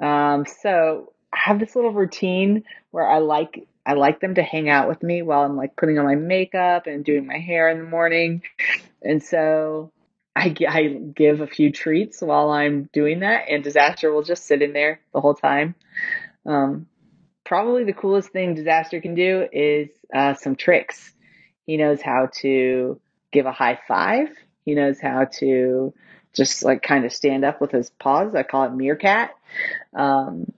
Um, 0.02 0.46
so 0.62 1.14
I 1.34 1.40
have 1.46 1.60
this 1.60 1.76
little 1.76 1.94
routine 1.94 2.64
where 2.92 3.08
I 3.08 3.20
like 3.20 3.68
I 3.86 3.94
like 3.94 4.20
them 4.20 4.36
to 4.36 4.44
hang 4.44 4.70
out 4.70 4.88
with 4.88 5.02
me 5.02 5.22
while 5.22 5.42
I'm 5.42 5.58
like 5.58 5.76
putting 5.76 5.98
on 5.98 6.06
my 6.06 6.16
makeup 6.16 6.86
and 6.86 7.04
doing 7.04 7.26
my 7.26 7.40
hair 7.40 7.70
in 7.70 7.80
the 7.80 7.90
morning. 7.90 8.44
And 9.02 9.24
so 9.24 9.92
I, 10.36 10.56
I 10.68 10.84
give 11.16 11.42
a 11.42 11.48
few 11.48 11.72
treats 11.72 12.22
while 12.22 12.52
I'm 12.52 12.90
doing 12.94 13.20
that, 13.20 13.46
and 13.50 13.64
Disaster 13.64 14.12
will 14.12 14.24
just 14.24 14.46
sit 14.46 14.62
in 14.62 14.74
there 14.74 15.02
the 15.14 15.20
whole 15.20 15.34
time. 15.34 15.76
Um, 16.46 16.88
probably 17.44 17.84
the 17.84 17.94
coolest 17.94 18.30
thing 18.30 18.56
Disaster 18.56 19.02
can 19.02 19.16
do 19.16 19.48
is 19.52 19.90
uh, 20.14 20.36
some 20.36 20.56
tricks. 20.56 21.12
He 21.66 21.78
knows 21.78 22.02
how 22.02 22.30
to 22.42 23.00
give 23.32 23.46
a 23.46 23.52
high 23.52 23.80
five. 23.88 24.30
He 24.66 24.76
knows 24.76 25.00
how 25.00 25.26
to 25.40 25.94
just 26.34 26.64
like 26.64 26.82
kind 26.82 27.06
of 27.06 27.12
stand 27.12 27.44
up 27.44 27.60
with 27.62 27.72
his 27.72 27.90
paws. 27.90 28.36
I 28.36 28.44
call 28.44 28.66
it 28.66 28.74
meerkat. 28.74 29.32
Um, 29.94 30.52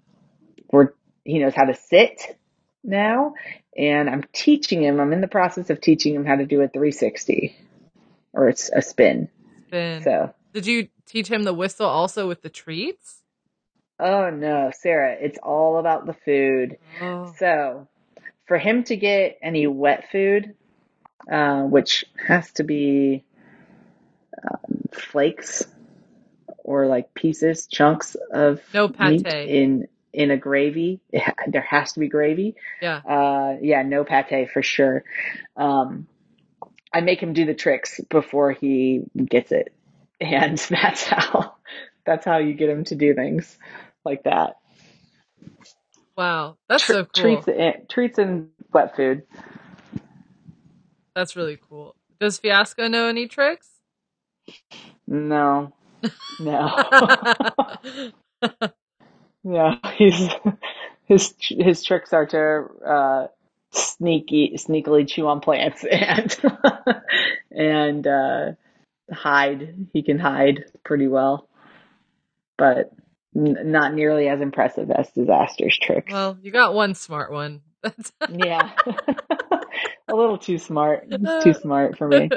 he 1.25 1.39
knows 1.39 1.53
how 1.55 1.65
to 1.65 1.73
sit 1.73 2.37
now, 2.83 3.33
and 3.77 4.09
I'm 4.09 4.23
teaching 4.33 4.83
him. 4.83 4.99
I'm 4.99 5.13
in 5.13 5.21
the 5.21 5.27
process 5.27 5.69
of 5.69 5.79
teaching 5.79 6.13
him 6.13 6.25
how 6.25 6.35
to 6.35 6.45
do 6.45 6.61
a 6.61 6.67
360 6.67 7.55
or 8.33 8.49
it's 8.49 8.69
a 8.73 8.81
spin. 8.81 9.29
Spin. 9.67 10.03
So, 10.03 10.33
Did 10.53 10.67
you 10.67 10.89
teach 11.05 11.27
him 11.27 11.43
the 11.43 11.53
whistle 11.53 11.87
also 11.87 12.27
with 12.27 12.41
the 12.41 12.49
treats? 12.49 13.19
oh 13.99 14.29
no, 14.31 14.71
Sarah, 14.73 15.15
it's 15.19 15.37
all 15.41 15.77
about 15.77 16.05
the 16.05 16.13
food. 16.13 16.77
Oh. 17.01 17.33
So, 17.37 17.87
for 18.47 18.57
him 18.57 18.83
to 18.85 18.97
get 18.97 19.37
any 19.41 19.67
wet 19.67 20.09
food, 20.11 20.55
uh, 21.31 21.61
which 21.61 22.03
has 22.27 22.51
to 22.53 22.63
be 22.63 23.23
um, 24.49 24.83
flakes 24.91 25.63
or 26.63 26.87
like 26.87 27.13
pieces, 27.13 27.67
chunks 27.67 28.15
of 28.31 28.61
No 28.73 28.87
meat 28.87 29.23
pate. 29.25 29.49
in 29.49 29.87
in 30.13 30.29
a 30.31 30.37
gravy, 30.37 31.01
there 31.47 31.61
has 31.67 31.93
to 31.93 31.99
be 31.99 32.07
gravy. 32.07 32.55
Yeah. 32.81 32.97
Uh, 32.97 33.57
yeah, 33.61 33.81
no 33.81 34.03
pate 34.03 34.49
for 34.51 34.61
sure. 34.61 35.03
Um, 35.57 36.07
I 36.93 37.01
make 37.01 37.21
him 37.21 37.33
do 37.33 37.45
the 37.45 37.55
tricks 37.55 37.99
before 38.09 38.51
he 38.51 39.01
gets 39.25 39.51
it, 39.51 39.73
and 40.21 40.57
that's 40.69 41.03
how 41.03 41.55
that's 42.05 42.25
how 42.25 42.37
you 42.37 42.53
get 42.53 42.69
him 42.69 42.83
to 42.85 42.95
do 42.95 43.13
things 43.13 43.57
like 44.05 44.23
that. 44.23 44.57
Wow. 46.15 46.57
That's 46.69 46.85
Tr- 46.85 46.91
so 46.93 47.05
cool. 47.05 47.23
Treats 47.23 47.47
and 47.47 47.89
treats 47.89 48.17
and 48.19 48.49
wet 48.71 48.95
food. 48.95 49.23
That's 51.15 51.35
really 51.35 51.57
cool. 51.69 51.95
Does 52.19 52.37
Fiasco 52.37 52.87
know 52.87 53.07
any 53.07 53.27
tricks? 53.27 53.69
No, 55.07 55.73
no, 56.39 56.69
yeah, 59.43 59.77
He's 59.95 60.29
his 61.05 61.33
his 61.39 61.83
tricks 61.83 62.13
are 62.13 62.25
to 62.27 62.65
uh, 62.85 63.27
sneaky 63.71 64.55
sneakily 64.57 65.07
chew 65.07 65.27
on 65.27 65.41
plants 65.41 65.83
and 65.83 66.35
and 67.51 68.07
uh, 68.07 68.51
hide. 69.11 69.87
He 69.93 70.03
can 70.03 70.19
hide 70.19 70.65
pretty 70.83 71.07
well, 71.07 71.47
but 72.57 72.91
n- 73.35 73.71
not 73.71 73.93
nearly 73.93 74.27
as 74.29 74.41
impressive 74.41 74.89
as 74.91 75.09
Disaster's 75.11 75.77
tricks. 75.77 76.11
well, 76.11 76.37
you 76.41 76.51
got 76.51 76.73
one 76.73 76.95
smart 76.95 77.31
one. 77.31 77.61
Yeah, 78.29 78.71
a 80.07 80.15
little 80.15 80.37
too 80.37 80.57
smart. 80.57 81.05
Too 81.41 81.53
smart 81.53 81.97
for 81.97 82.07
me. 82.07 82.29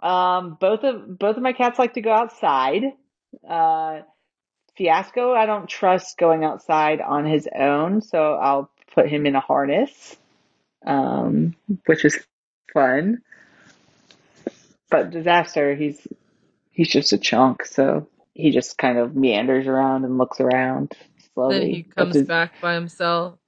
Um, 0.00 0.56
both 0.60 0.84
of 0.84 1.18
both 1.18 1.36
of 1.36 1.42
my 1.42 1.52
cats 1.52 1.78
like 1.78 1.94
to 1.94 2.00
go 2.00 2.12
outside. 2.12 2.82
Uh, 3.48 4.00
Fiasco, 4.76 5.32
I 5.32 5.46
don't 5.46 5.68
trust 5.68 6.18
going 6.18 6.44
outside 6.44 7.00
on 7.00 7.24
his 7.24 7.48
own, 7.54 8.02
so 8.02 8.34
I'll 8.34 8.70
put 8.94 9.08
him 9.08 9.26
in 9.26 9.34
a 9.34 9.40
harness, 9.40 10.16
um, 10.86 11.56
which 11.86 12.04
is 12.04 12.18
fun. 12.72 13.22
But 14.90 15.10
Disaster, 15.10 15.74
he's 15.74 16.06
he's 16.70 16.88
just 16.90 17.12
a 17.12 17.18
chunk, 17.18 17.64
so 17.64 18.08
he 18.34 18.50
just 18.50 18.76
kind 18.78 18.98
of 18.98 19.16
meanders 19.16 19.66
around 19.66 20.04
and 20.04 20.18
looks 20.18 20.40
around 20.40 20.92
slowly. 21.34 21.58
then 21.58 21.68
he 21.70 21.82
comes 21.82 22.14
his- 22.14 22.26
back 22.26 22.60
by 22.60 22.74
himself. 22.74 23.38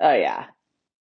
Oh 0.00 0.12
yeah. 0.14 0.46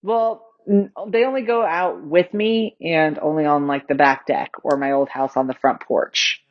Well, 0.02 0.45
they 0.68 1.26
only 1.26 1.44
go 1.44 1.64
out 1.64 2.04
with 2.04 2.34
me 2.34 2.76
and 2.82 3.20
only 3.20 3.46
on 3.46 3.68
like 3.68 3.88
the 3.88 3.96
back 3.96 4.26
deck 4.26 4.52
or 4.64 4.78
my 4.78 4.92
old 4.92 5.10
house 5.10 5.38
on 5.38 5.48
the 5.48 5.54
front 5.54 5.82
porch. 5.82 6.42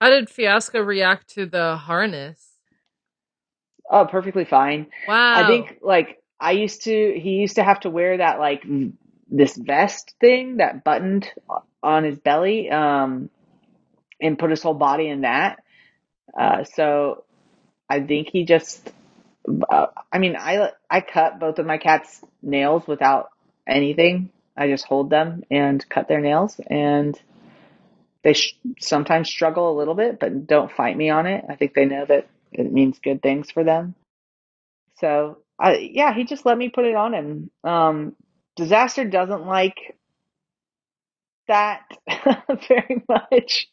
How 0.00 0.10
did 0.10 0.28
Fiasco 0.28 0.80
react 0.80 1.28
to 1.34 1.46
the 1.46 1.76
harness? 1.76 2.58
Oh, 3.90 4.06
perfectly 4.06 4.44
fine. 4.44 4.86
Wow. 5.06 5.44
I 5.44 5.46
think 5.46 5.78
like 5.82 6.22
I 6.40 6.52
used 6.52 6.84
to 6.84 7.20
he 7.20 7.30
used 7.30 7.56
to 7.56 7.64
have 7.64 7.80
to 7.80 7.90
wear 7.90 8.18
that 8.18 8.38
like 8.38 8.64
this 9.30 9.56
vest 9.56 10.14
thing 10.20 10.58
that 10.58 10.84
buttoned 10.84 11.28
on 11.82 12.04
his 12.04 12.18
belly 12.18 12.70
um 12.70 13.28
and 14.20 14.38
put 14.38 14.50
his 14.50 14.62
whole 14.62 14.74
body 14.74 15.08
in 15.08 15.22
that. 15.22 15.62
Uh 16.38 16.64
so 16.64 17.24
I 17.88 18.00
think 18.00 18.28
he 18.32 18.44
just 18.44 18.90
uh, 19.70 19.86
I 20.12 20.18
mean 20.18 20.36
I 20.36 20.70
I 20.88 21.00
cut 21.00 21.40
both 21.40 21.58
of 21.58 21.66
my 21.66 21.78
cats 21.78 22.24
nails 22.40 22.86
without 22.86 23.31
anything. 23.66 24.30
I 24.56 24.68
just 24.68 24.84
hold 24.84 25.10
them 25.10 25.44
and 25.50 25.86
cut 25.88 26.08
their 26.08 26.20
nails 26.20 26.60
and 26.66 27.18
they 28.22 28.34
sh- 28.34 28.58
sometimes 28.80 29.28
struggle 29.28 29.70
a 29.70 29.78
little 29.78 29.94
bit 29.94 30.20
but 30.20 30.46
don't 30.46 30.70
fight 30.70 30.96
me 30.96 31.10
on 31.10 31.26
it. 31.26 31.44
I 31.48 31.56
think 31.56 31.74
they 31.74 31.86
know 31.86 32.04
that 32.06 32.28
it 32.52 32.72
means 32.72 32.98
good 32.98 33.22
things 33.22 33.50
for 33.50 33.64
them. 33.64 33.94
So 34.98 35.38
I 35.58 35.76
yeah, 35.78 36.14
he 36.14 36.24
just 36.24 36.46
let 36.46 36.58
me 36.58 36.68
put 36.68 36.84
it 36.84 36.94
on 36.94 37.14
him. 37.14 37.50
Um, 37.64 38.16
Disaster 38.56 39.04
doesn't 39.04 39.46
like 39.46 39.96
that 41.48 41.82
very 42.68 43.02
much. 43.08 43.68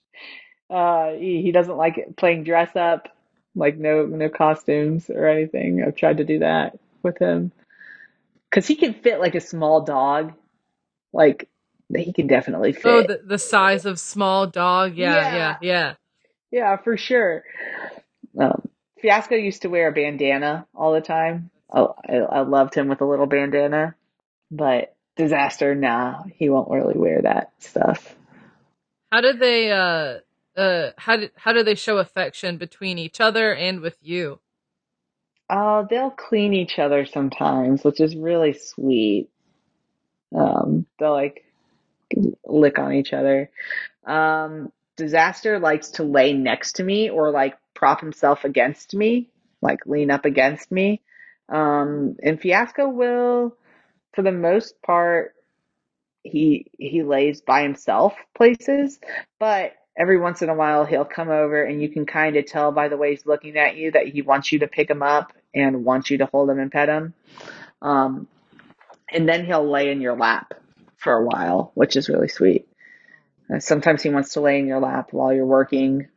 Uh, 0.69 1.11
he, 1.13 1.41
he 1.41 1.51
doesn't 1.51 1.77
like 1.77 1.97
it 1.97 2.15
playing 2.15 2.43
dress 2.43 2.75
up, 2.75 3.09
like 3.55 3.77
no 3.77 4.05
no 4.05 4.29
costumes 4.29 5.09
or 5.09 5.27
anything. 5.27 5.83
I've 5.85 5.95
tried 5.95 6.17
to 6.17 6.25
do 6.25 6.39
that 6.39 6.77
with 7.03 7.17
him 7.17 7.51
because 8.49 8.67
he 8.67 8.75
can 8.75 8.93
fit 8.93 9.19
like 9.19 9.35
a 9.35 9.41
small 9.41 9.81
dog. 9.81 10.33
Like 11.13 11.49
he 11.95 12.13
can 12.13 12.27
definitely 12.27 12.73
fit. 12.73 12.85
oh, 12.85 13.01
the, 13.01 13.21
the 13.25 13.39
size 13.39 13.85
of 13.85 13.99
small 13.99 14.47
dog. 14.47 14.95
Yeah, 14.95 15.15
Yeah. 15.15 15.35
yeah, 15.35 15.57
yeah. 15.61 15.93
Yeah, 16.51 16.77
for 16.77 16.97
sure. 16.97 17.43
Um, 18.39 18.67
Fiasco 19.01 19.35
used 19.35 19.61
to 19.63 19.69
wear 19.69 19.87
a 19.89 19.91
bandana 19.91 20.67
all 20.75 20.93
the 20.93 21.01
time. 21.01 21.51
Oh, 21.71 21.93
I, 22.07 22.17
I 22.17 22.41
loved 22.41 22.73
him 22.73 22.87
with 22.87 23.01
a 23.01 23.05
little 23.05 23.27
bandana, 23.27 23.95
but 24.49 24.95
Disaster, 25.15 25.75
nah, 25.75 26.23
he 26.33 26.49
won't 26.49 26.71
really 26.71 26.97
wear 26.97 27.21
that 27.21 27.51
stuff. 27.59 28.15
How 29.11 29.21
did 29.21 29.39
they 29.39 29.71
uh 29.71 30.19
uh 30.55 30.91
how 30.97 31.17
do, 31.17 31.29
how 31.35 31.53
do 31.53 31.61
they 31.63 31.75
show 31.75 31.97
affection 31.97 32.57
between 32.57 32.97
each 32.97 33.19
other 33.19 33.53
and 33.53 33.81
with 33.81 33.97
you? 34.01 34.39
Oh, 35.49 35.87
they'll 35.89 36.11
clean 36.11 36.53
each 36.53 36.79
other 36.79 37.05
sometimes, 37.05 37.83
which 37.83 37.99
is 38.01 38.15
really 38.15 38.53
sweet. 38.53 39.29
Um, 40.35 40.85
they'll 40.99 41.13
like 41.13 41.45
lick 42.45 42.79
on 42.79 42.93
each 42.93 43.13
other. 43.13 43.49
Um, 44.05 44.71
Disaster 44.97 45.59
likes 45.59 45.91
to 45.91 46.03
lay 46.03 46.33
next 46.33 46.73
to 46.73 46.83
me 46.83 47.09
or 47.09 47.31
like 47.31 47.57
prop 47.73 48.01
himself 48.01 48.43
against 48.43 48.93
me, 48.93 49.29
like 49.61 49.85
lean 49.85 50.11
up 50.11 50.25
against 50.25 50.71
me. 50.71 51.01
Um, 51.47 52.17
and 52.21 52.39
Fiasco 52.39 52.89
will, 52.89 53.55
for 54.13 54.21
the 54.21 54.31
most 54.31 54.81
part, 54.81 55.33
he 56.23 56.65
he 56.77 57.01
lays 57.01 57.41
by 57.41 57.63
himself 57.63 58.13
places, 58.35 58.99
but 59.39 59.73
every 59.97 60.19
once 60.19 60.41
in 60.41 60.49
a 60.49 60.55
while 60.55 60.85
he'll 60.85 61.05
come 61.05 61.29
over 61.29 61.63
and 61.63 61.81
you 61.81 61.89
can 61.89 62.05
kind 62.05 62.35
of 62.35 62.45
tell 62.45 62.71
by 62.71 62.89
the 62.89 62.97
way 62.97 63.11
he's 63.11 63.25
looking 63.25 63.57
at 63.57 63.77
you 63.77 63.91
that 63.91 64.07
he 64.07 64.21
wants 64.21 64.51
you 64.51 64.59
to 64.59 64.67
pick 64.67 64.89
him 64.89 65.01
up 65.01 65.33
and 65.53 65.83
wants 65.85 66.09
you 66.09 66.19
to 66.19 66.25
hold 66.25 66.49
him 66.49 66.59
and 66.59 66.71
pet 66.71 66.89
him. 66.89 67.13
Um, 67.81 68.27
and 69.11 69.27
then 69.27 69.45
he'll 69.45 69.67
lay 69.69 69.91
in 69.91 70.01
your 70.01 70.15
lap 70.15 70.53
for 70.97 71.13
a 71.13 71.25
while, 71.25 71.71
which 71.73 71.95
is 71.95 72.09
really 72.09 72.27
sweet. 72.27 72.67
Uh, 73.53 73.59
sometimes 73.59 74.03
he 74.03 74.09
wants 74.09 74.33
to 74.33 74.41
lay 74.41 74.59
in 74.59 74.67
your 74.67 74.79
lap 74.79 75.09
while 75.11 75.33
you're 75.33 75.45
working. 75.45 76.07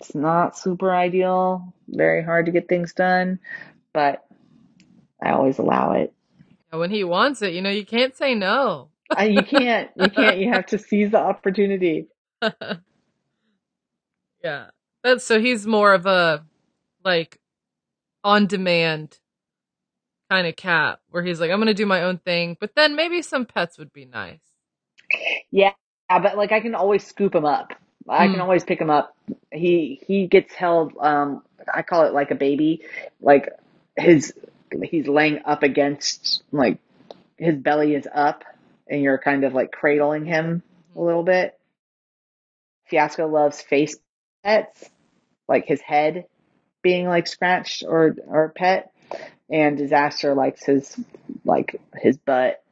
It's 0.00 0.14
not 0.14 0.58
super 0.58 0.92
ideal, 0.94 1.72
very 1.88 2.22
hard 2.22 2.46
to 2.46 2.52
get 2.52 2.68
things 2.68 2.92
done, 2.92 3.38
but 3.92 4.24
I 5.22 5.30
always 5.30 5.58
allow 5.58 5.92
it. 5.92 6.12
When 6.70 6.90
he 6.90 7.04
wants 7.04 7.40
it, 7.40 7.54
you 7.54 7.62
know, 7.62 7.70
you 7.70 7.86
can't 7.86 8.16
say 8.16 8.34
no. 8.34 8.88
I, 9.10 9.26
you 9.26 9.42
can't, 9.42 9.90
you 9.96 10.08
can't, 10.08 10.38
you 10.38 10.52
have 10.52 10.66
to 10.66 10.78
seize 10.78 11.12
the 11.12 11.18
opportunity. 11.18 12.08
yeah. 14.42 14.66
That's 15.02 15.24
so 15.24 15.40
he's 15.40 15.66
more 15.66 15.94
of 15.94 16.06
a 16.06 16.44
like 17.04 17.38
on 18.24 18.46
demand 18.48 19.18
kind 20.30 20.46
of 20.46 20.56
cat 20.56 21.00
where 21.10 21.22
he's 21.24 21.40
like, 21.40 21.50
I'm 21.50 21.58
gonna 21.60 21.74
do 21.74 21.86
my 21.86 22.02
own 22.02 22.18
thing, 22.18 22.56
but 22.60 22.72
then 22.76 22.96
maybe 22.96 23.22
some 23.22 23.46
pets 23.46 23.78
would 23.78 23.92
be 23.92 24.06
nice. 24.06 24.40
Yeah, 25.52 25.72
but 26.10 26.36
like 26.36 26.52
I 26.52 26.60
can 26.60 26.74
always 26.76 27.06
scoop 27.06 27.34
him 27.34 27.44
up 27.46 27.72
I 28.08 28.28
can 28.28 28.40
Hmm. 28.40 28.42
always 28.42 28.64
pick 28.64 28.80
him 28.80 28.90
up. 28.90 29.16
He 29.52 30.00
he 30.06 30.26
gets 30.26 30.54
held. 30.54 30.94
Um, 31.00 31.42
I 31.72 31.82
call 31.82 32.04
it 32.04 32.14
like 32.14 32.30
a 32.30 32.34
baby. 32.36 32.82
Like 33.20 33.50
his 33.96 34.34
he's 34.84 35.08
laying 35.08 35.40
up 35.44 35.62
against 35.62 36.42
like 36.52 36.78
his 37.38 37.56
belly 37.56 37.94
is 37.94 38.08
up, 38.14 38.44
and 38.88 39.02
you're 39.02 39.18
kind 39.18 39.44
of 39.44 39.54
like 39.54 39.72
cradling 39.72 40.26
him 40.26 40.62
a 40.96 41.00
little 41.02 41.24
bit. 41.24 41.58
Fiasco 42.88 43.28
loves 43.28 43.60
face 43.62 43.96
pets, 44.44 44.90
like 45.48 45.66
his 45.66 45.80
head 45.82 46.26
being 46.84 47.08
like 47.08 47.26
scratched 47.26 47.82
or 47.88 48.14
or 48.28 48.50
pet, 48.50 48.92
and 49.50 49.76
Disaster 49.76 50.34
likes 50.34 50.64
his 50.64 50.96
like 51.44 51.80
his 51.96 52.16
butt, 52.18 52.62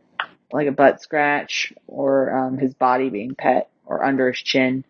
like 0.53 0.69
a 0.69 0.73
butt 0.73 1.03
scratch, 1.03 1.73
or 1.89 2.33
um, 2.33 2.59
his 2.59 2.75
body 2.75 3.11
being 3.11 3.35
pet 3.35 3.71
or 3.85 4.05
under 4.05 4.31
his 4.31 4.41
chin 4.41 4.85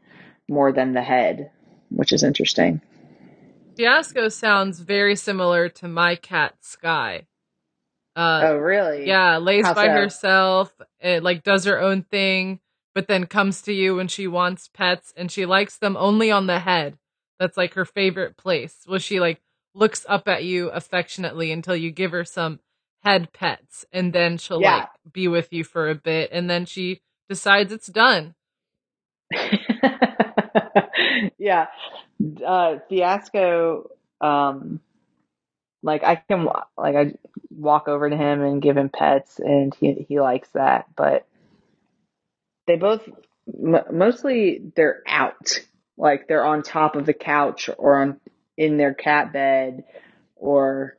more 0.51 0.73
than 0.73 0.93
the 0.93 1.03
head, 1.03 1.51
which 1.91 2.13
is 2.13 2.23
interesting. 2.23 2.83
Fiasco 3.77 4.29
sounds 4.29 4.81
very 4.81 5.17
similar 5.17 5.71
to 5.71 5.89
my 5.89 6.17
cat 6.17 6.57
Sky. 6.61 7.27
Uh, 8.15 8.41
Oh, 8.45 8.57
really? 8.59 9.07
yeah, 9.07 9.39
lays 9.39 9.65
How 9.65 9.75
by 9.75 9.87
so? 9.87 9.93
herself, 9.93 10.73
it, 11.01 11.23
like 11.23 11.43
does 11.43 11.65
her 11.65 11.81
own 11.81 12.03
thing, 12.03 12.61
but 12.95 13.09
then 13.09 13.25
comes 13.27 13.63
to 13.63 13.73
you 13.73 13.97
when 13.97 14.09
she 14.09 14.27
wants 14.27 14.69
pets, 14.69 15.15
and 15.17 15.33
she 15.33 15.47
likes 15.47 15.79
them 15.79 15.97
only 15.97 16.31
on 16.31 16.47
the 16.47 16.59
head. 16.59 16.99
That's 17.43 17.57
like 17.57 17.75
her 17.75 17.85
favorite 17.85 18.37
place. 18.37 18.77
Well, 18.89 19.01
she 19.01 19.19
like 19.19 19.41
looks 19.75 20.07
up 20.09 20.29
at 20.29 20.45
you 20.45 20.69
affectionately 20.69 21.51
until 21.51 21.75
you 21.75 21.91
give 21.91 22.13
her 22.13 22.25
some 22.25 22.61
head 23.03 23.33
pets, 23.33 23.85
and 23.93 24.13
then 24.13 24.39
she'll 24.39 24.63
Yeah. 24.63 24.77
like 24.77 24.89
be 25.13 25.27
with 25.27 25.53
you 25.53 25.65
for 25.65 25.91
a 25.91 25.97
bit, 25.97 26.31
and 26.31 26.49
then 26.49 26.67
she 26.67 27.03
decides 27.29 27.73
it's 27.73 27.89
done. 27.89 28.37
yeah. 31.37 31.67
Uh, 32.47 32.77
Fiasco, 32.89 33.91
um, 34.21 34.79
like 35.83 36.05
I 36.05 36.15
can, 36.17 36.47
like 36.79 36.95
I 36.95 37.15
walk 37.51 37.89
over 37.89 38.09
to 38.09 38.17
him 38.17 38.43
and 38.43 38.63
give 38.63 38.77
him 38.77 38.89
pets 38.89 39.41
and 39.41 39.75
he, 39.75 40.07
he 40.09 40.21
likes 40.21 40.49
that, 40.51 40.87
but 40.95 41.27
they 42.69 42.77
both, 42.77 43.03
m- 43.49 43.83
mostly 43.93 44.61
they're 44.77 45.03
out. 45.09 45.59
Like 45.97 46.27
they're 46.27 46.45
on 46.45 46.63
top 46.63 46.97
of 46.97 47.07
the 47.07 47.13
couch 47.13 47.69
or 47.79 48.01
on, 48.01 48.21
in 48.57 48.77
their 48.77 48.95
cat 48.95 49.33
bed 49.33 49.85
or 50.37 50.97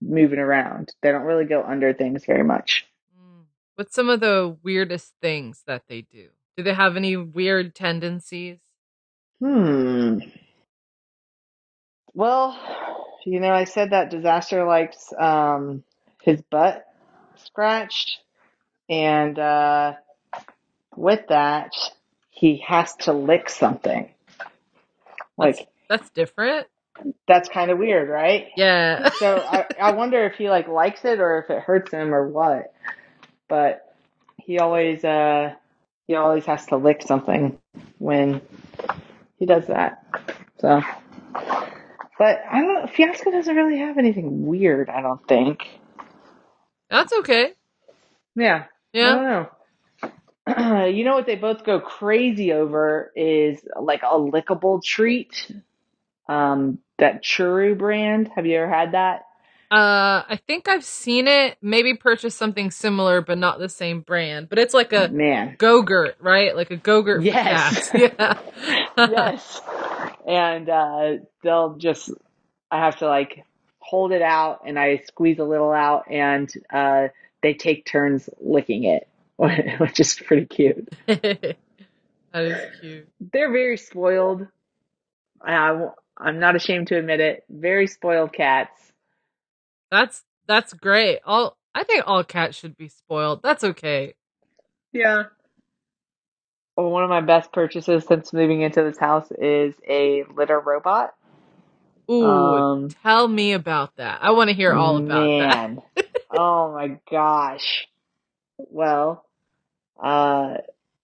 moving 0.00 0.38
around. 0.38 0.94
They 1.02 1.10
don't 1.10 1.22
really 1.22 1.44
go 1.44 1.62
under 1.62 1.92
things 1.92 2.24
very 2.24 2.44
much. 2.44 2.86
Mm. 3.18 3.44
What's 3.76 3.94
some 3.94 4.08
of 4.08 4.20
the 4.20 4.56
weirdest 4.62 5.14
things 5.20 5.62
that 5.66 5.82
they 5.88 6.02
do? 6.02 6.28
Do 6.56 6.62
they 6.62 6.74
have 6.74 6.96
any 6.96 7.16
weird 7.16 7.74
tendencies? 7.74 8.58
Hmm. 9.40 10.18
Well, 12.12 12.58
you 13.24 13.40
know, 13.40 13.52
I 13.52 13.64
said 13.64 13.90
that 13.90 14.10
disaster 14.10 14.64
likes 14.64 15.12
um 15.18 15.82
his 16.22 16.42
butt 16.42 16.84
scratched, 17.36 18.18
and 18.88 19.38
uh 19.38 19.94
with 20.96 21.20
that, 21.28 21.72
he 22.40 22.64
has 22.66 22.96
to 22.96 23.12
lick 23.12 23.50
something. 23.50 24.08
Like 25.36 25.68
that's 25.90 26.08
different. 26.10 26.66
that's 27.28 27.50
kind 27.50 27.70
of 27.70 27.78
weird, 27.78 28.08
right? 28.08 28.48
Yeah. 28.56 29.10
So 29.18 29.44
I 29.46 29.66
I 29.80 29.92
wonder 29.92 30.24
if 30.24 30.36
he 30.36 30.48
like 30.48 30.66
likes 30.66 31.04
it 31.04 31.20
or 31.20 31.40
if 31.40 31.50
it 31.50 31.62
hurts 31.62 31.92
him 31.92 32.14
or 32.14 32.26
what. 32.28 32.72
But 33.48 33.86
he 34.38 34.58
always 34.58 35.04
uh 35.04 35.54
he 36.06 36.14
always 36.16 36.46
has 36.46 36.64
to 36.68 36.78
lick 36.78 37.02
something 37.02 37.58
when 37.98 38.40
he 39.38 39.46
does 39.46 39.66
that. 39.66 40.04
So 40.60 40.82
but 42.18 42.42
I 42.50 42.62
don't 42.62 42.90
Fiasco 42.90 43.30
doesn't 43.32 43.54
really 43.56 43.80
have 43.80 43.98
anything 43.98 44.46
weird, 44.46 44.88
I 44.90 45.02
don't 45.02 45.26
think. 45.28 45.68
that's 46.90 47.12
okay. 47.20 47.52
Yeah. 48.36 48.64
Yeah. 48.94 49.12
I 49.12 49.14
don't 49.16 49.24
know. 49.24 49.50
you 50.86 51.04
know 51.04 51.14
what 51.14 51.26
they 51.26 51.36
both 51.36 51.64
go 51.64 51.80
crazy 51.80 52.52
over 52.52 53.12
is 53.14 53.60
like 53.80 54.02
a 54.02 54.16
lickable 54.16 54.82
treat. 54.82 55.52
Um, 56.28 56.78
that 56.98 57.24
Churu 57.24 57.76
brand. 57.76 58.30
Have 58.36 58.46
you 58.46 58.58
ever 58.58 58.72
had 58.72 58.92
that? 58.92 59.26
Uh, 59.70 60.26
I 60.28 60.40
think 60.48 60.68
I've 60.68 60.84
seen 60.84 61.28
it. 61.28 61.56
Maybe 61.62 61.94
purchased 61.94 62.36
something 62.36 62.70
similar, 62.72 63.20
but 63.20 63.38
not 63.38 63.58
the 63.60 63.68
same 63.68 64.00
brand. 64.00 64.48
But 64.48 64.58
it's 64.58 64.74
like 64.74 64.92
a 64.92 65.08
Man. 65.08 65.54
Go-Gurt, 65.58 66.16
right? 66.20 66.56
Like 66.56 66.72
a 66.72 66.76
Go-Gurt 66.76 67.22
Yes. 67.22 67.90
Yeah. 67.94 68.38
yes. 68.96 69.60
And 70.26 70.68
uh, 70.68 71.12
they'll 71.42 71.76
just, 71.76 72.10
I 72.70 72.78
have 72.84 72.98
to 72.98 73.06
like 73.06 73.44
hold 73.78 74.12
it 74.12 74.22
out 74.22 74.62
and 74.66 74.78
I 74.78 75.02
squeeze 75.06 75.38
a 75.38 75.44
little 75.44 75.72
out 75.72 76.10
and 76.10 76.52
uh, 76.72 77.08
they 77.42 77.54
take 77.54 77.86
turns 77.86 78.28
licking 78.40 78.84
it, 78.84 79.08
which 79.78 80.00
is 80.00 80.14
pretty 80.14 80.44
cute. 80.44 80.88
that 81.06 81.56
is 82.34 82.58
cute. 82.80 83.08
They're 83.32 83.50
very 83.50 83.78
spoiled. 83.78 84.46
I, 85.40 85.88
I'm 86.18 86.38
not 86.40 86.56
ashamed 86.56 86.88
to 86.88 86.98
admit 86.98 87.20
it. 87.20 87.44
Very 87.48 87.86
spoiled 87.86 88.34
cats. 88.34 88.78
That's 89.90 90.22
that's 90.46 90.74
great. 90.74 91.20
All 91.24 91.56
I 91.74 91.84
think 91.84 92.04
all 92.06 92.22
cats 92.22 92.56
should 92.58 92.76
be 92.76 92.88
spoiled. 92.88 93.40
That's 93.42 93.64
okay. 93.64 94.14
Yeah. 94.92 95.24
Well, 96.76 96.90
one 96.90 97.04
of 97.04 97.10
my 97.10 97.22
best 97.22 97.50
purchases 97.52 98.04
since 98.06 98.32
moving 98.34 98.60
into 98.60 98.82
this 98.82 98.98
house 98.98 99.30
is 99.38 99.74
a 99.88 100.24
litter 100.34 100.60
robot. 100.60 101.14
Ooh, 102.10 102.26
Um, 102.26 102.88
tell 103.02 103.26
me 103.26 103.52
about 103.52 103.96
that. 103.96 104.18
I 104.22 104.32
want 104.32 104.48
to 104.48 104.54
hear 104.54 104.72
all 104.74 104.98
about 104.98 105.26
that. 105.38 105.76
Oh 106.32 106.72
my 106.72 106.98
gosh. 107.10 107.88
Well, 108.58 109.24
uh, 110.02 110.58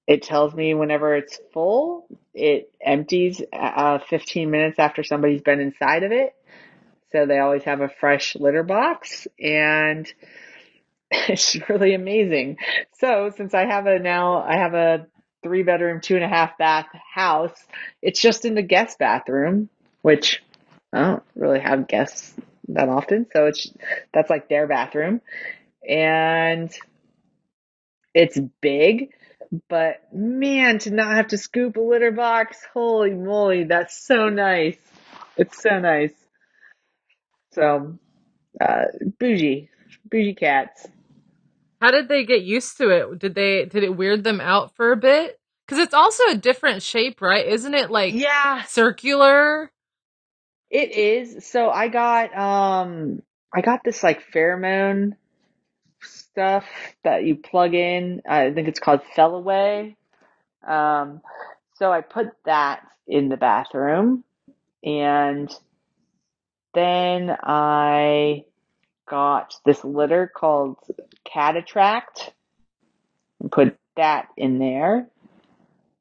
it 0.07 0.23
tells 0.23 0.55
me 0.55 0.75
whenever 0.75 1.15
it's 1.17 1.39
full, 1.53 2.07
it 2.33 2.73
empties 2.81 3.43
uh, 3.53 3.99
15 3.99 4.51
minutes 4.51 4.79
after 4.79 5.03
somebody's 5.03 5.43
been 5.43 5.61
inside 5.61 6.05
of 6.05 6.13
it. 6.13 6.35
So 7.13 7.27
they 7.27 7.39
always 7.39 7.65
have 7.65 7.81
a 7.81 7.89
fresh 7.89 8.37
litter 8.37 8.63
box 8.63 9.27
and 9.41 10.11
it's 11.11 11.57
really 11.69 11.95
amazing. 11.95 12.59
So 12.99 13.33
since 13.37 13.55
I 13.55 13.67
have 13.67 13.87
a 13.87 13.99
now, 13.99 14.43
I 14.43 14.57
have 14.59 14.75
a 14.75 15.07
three 15.43 15.63
bedroom, 15.63 16.01
two 16.01 16.17
and 16.17 16.25
a 16.25 16.29
half 16.29 16.59
bath 16.59 16.89
house, 17.15 17.57
it's 18.03 18.21
just 18.21 18.45
in 18.45 18.55
the 18.55 18.63
guest 18.63 18.99
bathroom, 18.99 19.69
which 20.03 20.43
I 20.93 21.03
don't 21.03 21.23
really 21.35 21.61
have 21.61 21.89
guests 21.89 22.35
that 22.69 22.89
often. 22.89 23.27
So 23.33 23.47
it's, 23.47 23.71
that's 24.13 24.31
like 24.31 24.49
their 24.49 24.67
bathroom 24.67 25.21
and 25.89 26.77
it's 28.17 28.39
big, 28.63 29.13
but 29.69 30.03
man, 30.13 30.79
to 30.81 30.91
not 30.91 31.15
have 31.17 31.29
to 31.29 31.39
scoop 31.39 31.77
a 31.77 31.81
litter 31.81 32.11
box, 32.13 32.57
holy 32.73 33.11
moly, 33.13 33.65
that's 33.65 34.07
so 34.07 34.31
nice. 34.31 34.79
It's 35.37 35.63
so 35.63 35.79
nice. 35.79 36.15
So, 37.53 37.99
uh, 38.59 38.85
bougie, 39.19 39.69
bougie 40.11 40.35
cats. 40.35 40.89
How 41.83 41.91
did 41.91 42.09
they 42.09 42.25
get 42.25 42.43
used 42.43 42.79
to 42.79 42.89
it? 42.89 43.19
Did 43.19 43.35
they 43.35 43.67
did 43.67 43.85
it 43.85 43.95
weird 43.95 44.25
them 44.25 44.41
out 44.41 44.75
for 44.75 44.93
a 44.93 44.97
bit? 44.97 45.39
Because 45.67 45.79
it's 45.83 45.95
also 45.95 46.23
a 46.31 46.37
different 46.37 46.83
shape, 46.83 47.21
right? 47.21 47.47
Isn't 47.47 47.75
it 47.75 47.91
like 47.91 48.15
Yeah, 48.15 48.63
circular? 48.63 49.71
it 50.71 50.93
is. 50.93 51.47
So 51.47 51.69
I 51.69 51.89
got, 51.89 52.35
um, 52.37 53.23
I 53.55 53.61
got 53.61 53.81
this 53.85 54.03
like 54.03 54.33
pheromone 54.33 55.17
stuff 56.37 56.67
that 57.03 57.25
you 57.25 57.35
plug 57.35 57.73
in. 57.73 58.21
I 58.29 58.53
think 58.53 58.69
it's 58.69 58.79
called 58.79 59.01
Feliway. 59.17 59.97
Um, 60.67 61.23
so 61.77 61.91
I 61.91 62.03
put 62.03 62.27
that 62.45 62.83
in 63.07 63.31
the 63.31 63.39
bathroom 63.39 64.23
and 64.85 65.51
then 66.75 67.35
I 67.43 68.45
got 69.09 69.55
this 69.65 69.83
litter 69.83 70.31
called 70.35 70.77
Cat 71.25 71.57
Attract 71.57 72.35
and 73.41 73.51
put 73.51 73.75
that 73.97 74.29
in 74.37 74.59
there. 74.59 75.09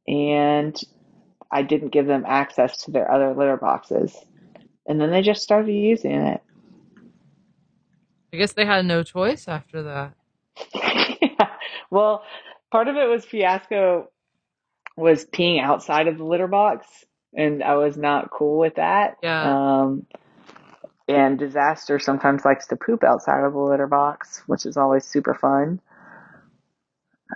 And 0.05 0.77
I 1.49 1.61
didn't 1.61 1.93
give 1.93 2.07
them 2.07 2.25
access 2.27 2.83
to 2.83 2.91
their 2.91 3.09
other 3.09 3.33
litter 3.33 3.55
boxes. 3.55 4.13
And 4.85 4.99
then 4.99 5.11
they 5.11 5.21
just 5.21 5.43
started 5.43 5.71
using 5.71 6.11
it. 6.11 6.41
I 8.33 8.37
guess 8.37 8.51
they 8.51 8.65
had 8.65 8.85
no 8.85 9.01
choice 9.01 9.47
after 9.47 9.83
that. 9.83 10.13
Yeah. 10.73 11.49
Well, 11.91 12.23
part 12.71 12.87
of 12.87 12.95
it 12.95 13.07
was 13.07 13.23
Fiasco 13.23 14.09
was 14.97 15.25
peeing 15.25 15.61
outside 15.61 16.07
of 16.07 16.17
the 16.17 16.23
litter 16.23 16.47
box, 16.47 16.87
and 17.33 17.63
I 17.63 17.75
was 17.75 17.95
not 17.95 18.31
cool 18.31 18.57
with 18.57 18.75
that. 18.75 19.17
Yeah. 19.21 19.81
Um, 19.81 20.07
and 21.07 21.37
Disaster 21.37 21.99
sometimes 21.99 22.43
likes 22.43 22.67
to 22.67 22.75
poop 22.75 23.03
outside 23.03 23.43
of 23.43 23.53
the 23.53 23.59
litter 23.59 23.87
box, 23.87 24.41
which 24.47 24.65
is 24.65 24.77
always 24.77 25.05
super 25.05 25.35
fun. 25.35 25.79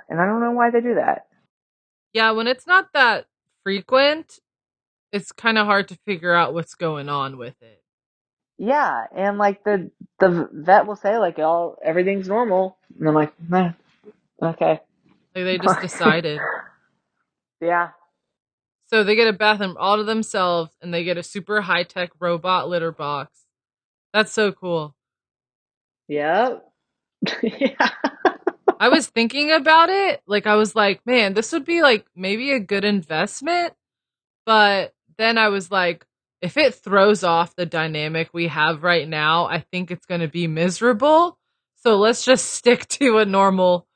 And 0.09 0.19
I 0.19 0.25
don't 0.25 0.41
know 0.41 0.51
why 0.51 0.71
they 0.71 0.81
do 0.81 0.95
that. 0.95 1.27
Yeah, 2.13 2.31
when 2.31 2.47
it's 2.47 2.65
not 2.65 2.91
that 2.93 3.27
frequent, 3.63 4.39
it's 5.11 5.31
kind 5.31 5.57
of 5.57 5.67
hard 5.67 5.87
to 5.89 5.99
figure 6.05 6.33
out 6.33 6.53
what's 6.53 6.75
going 6.75 7.09
on 7.09 7.37
with 7.37 7.61
it. 7.61 7.78
Yeah, 8.59 9.05
and 9.15 9.37
like 9.37 9.63
the 9.63 9.89
the 10.19 10.49
vet 10.51 10.85
will 10.85 10.97
say 10.97 11.17
like 11.17 11.39
all 11.39 11.77
everything's 11.83 12.27
normal, 12.27 12.77
and 12.99 13.07
I'm 13.07 13.15
like, 13.15 13.33
nah, 13.49 13.71
okay. 14.41 14.81
Like 15.33 15.45
they 15.45 15.57
just 15.57 15.81
decided. 15.81 16.39
Yeah. 17.61 17.89
So 18.87 19.03
they 19.03 19.15
get 19.15 19.27
a 19.27 19.33
bathroom 19.33 19.75
all 19.77 19.97
to 19.97 20.03
themselves 20.03 20.71
and 20.81 20.93
they 20.93 21.03
get 21.03 21.17
a 21.17 21.23
super 21.23 21.61
high 21.61 21.83
tech 21.83 22.11
robot 22.19 22.69
litter 22.69 22.91
box. 22.91 23.31
That's 24.13 24.31
so 24.31 24.51
cool. 24.51 24.95
Yep. 26.07 26.65
yeah. 27.43 27.89
I 28.79 28.89
was 28.89 29.07
thinking 29.07 29.51
about 29.51 29.89
it. 29.89 30.21
Like, 30.25 30.47
I 30.47 30.55
was 30.55 30.75
like, 30.75 31.05
man, 31.05 31.33
this 31.33 31.51
would 31.51 31.65
be 31.65 31.81
like 31.81 32.05
maybe 32.15 32.51
a 32.53 32.59
good 32.59 32.85
investment. 32.85 33.73
But 34.45 34.93
then 35.17 35.37
I 35.37 35.49
was 35.49 35.69
like, 35.69 36.05
if 36.41 36.57
it 36.57 36.75
throws 36.75 37.23
off 37.23 37.55
the 37.55 37.65
dynamic 37.65 38.29
we 38.33 38.47
have 38.47 38.83
right 38.83 39.07
now, 39.07 39.45
I 39.45 39.59
think 39.59 39.91
it's 39.91 40.05
going 40.05 40.21
to 40.21 40.27
be 40.27 40.47
miserable. 40.47 41.37
So 41.83 41.97
let's 41.97 42.23
just 42.23 42.45
stick 42.45 42.87
to 42.89 43.17
a 43.17 43.25
normal 43.25 43.87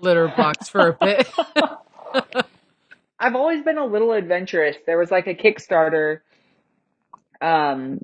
litter 0.00 0.28
box 0.28 0.68
for 0.68 0.88
a 0.88 0.96
bit. 1.00 1.28
I've 3.18 3.36
always 3.36 3.62
been 3.62 3.78
a 3.78 3.86
little 3.86 4.12
adventurous. 4.12 4.76
There 4.86 4.98
was 4.98 5.10
like 5.10 5.26
a 5.26 5.34
Kickstarter 5.34 6.20
um, 7.40 8.00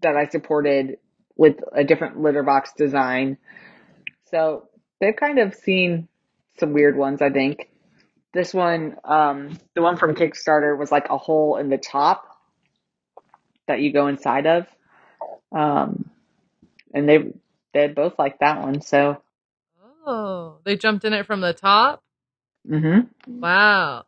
that 0.00 0.16
I 0.16 0.26
supported 0.26 0.98
with 1.36 1.56
a 1.72 1.84
different 1.84 2.20
litter 2.20 2.42
box 2.42 2.72
design. 2.76 3.38
So 4.30 4.68
they've 5.00 5.16
kind 5.16 5.38
of 5.38 5.54
seen 5.54 6.08
some 6.58 6.72
weird 6.72 6.96
ones, 6.96 7.22
I 7.22 7.30
think. 7.30 7.70
This 8.34 8.52
one, 8.52 8.96
um, 9.04 9.58
the 9.74 9.82
one 9.82 9.96
from 9.96 10.14
Kickstarter 10.14 10.76
was 10.76 10.90
like 10.90 11.08
a 11.08 11.16
hole 11.16 11.56
in 11.56 11.70
the 11.70 11.78
top 11.78 12.27
that 13.68 13.80
you 13.80 13.92
go 13.92 14.08
inside 14.08 14.46
of. 14.46 14.66
Um, 15.52 16.10
and 16.92 17.08
they 17.08 17.32
they 17.72 17.88
both 17.88 18.18
like 18.18 18.40
that 18.40 18.60
one. 18.60 18.80
So, 18.80 19.22
oh, 20.06 20.56
they 20.64 20.76
jumped 20.76 21.04
in 21.04 21.12
it 21.12 21.26
from 21.26 21.40
the 21.40 21.52
top. 21.52 22.02
mm-hmm. 22.68 23.40
Wow. 23.40 24.04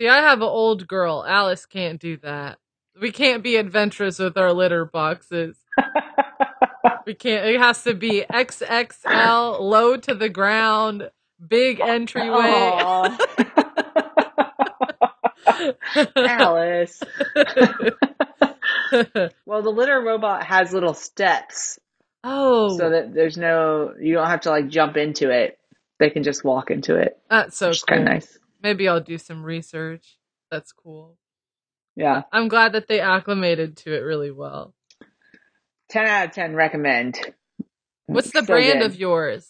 See, 0.00 0.08
I 0.08 0.18
have 0.18 0.38
an 0.38 0.48
old 0.48 0.88
girl. 0.88 1.24
Alice 1.26 1.66
can't 1.66 2.00
do 2.00 2.16
that. 2.18 2.58
We 3.00 3.12
can't 3.12 3.42
be 3.42 3.56
adventurous 3.56 4.18
with 4.18 4.36
our 4.36 4.52
litter 4.52 4.84
boxes. 4.84 5.56
we 7.06 7.14
can't. 7.14 7.46
It 7.46 7.60
has 7.60 7.82
to 7.84 7.94
be 7.94 8.24
XXL, 8.30 9.60
low 9.60 9.96
to 9.96 10.14
the 10.14 10.28
ground, 10.28 11.10
big 11.46 11.80
entryway. 11.80 13.08
Alice. 16.16 17.02
well, 19.46 19.62
the 19.62 19.70
litter 19.70 20.00
robot 20.00 20.44
has 20.44 20.72
little 20.72 20.94
steps. 20.94 21.78
Oh. 22.24 22.76
So 22.76 22.90
that 22.90 23.14
there's 23.14 23.36
no, 23.36 23.94
you 24.00 24.14
don't 24.14 24.26
have 24.28 24.42
to 24.42 24.50
like 24.50 24.68
jump 24.68 24.96
into 24.96 25.30
it. 25.30 25.58
They 25.98 26.10
can 26.10 26.22
just 26.22 26.44
walk 26.44 26.70
into 26.70 26.96
it. 26.96 27.18
That's 27.28 27.56
so 27.56 27.68
cool. 27.72 27.80
kind 27.88 28.00
of 28.08 28.14
nice. 28.14 28.38
Maybe 28.62 28.88
I'll 28.88 29.00
do 29.00 29.18
some 29.18 29.42
research. 29.44 30.18
That's 30.50 30.72
cool. 30.72 31.16
Yeah. 31.96 32.22
I'm 32.32 32.48
glad 32.48 32.72
that 32.72 32.88
they 32.88 33.00
acclimated 33.00 33.76
to 33.78 33.94
it 33.94 34.00
really 34.00 34.30
well. 34.30 34.74
10 35.90 36.06
out 36.06 36.26
of 36.28 36.32
10 36.32 36.54
recommend. 36.54 37.18
What's 38.06 38.32
the 38.32 38.40
So 38.40 38.46
brand 38.46 38.80
good. 38.80 38.86
of 38.86 38.96
yours? 38.96 39.48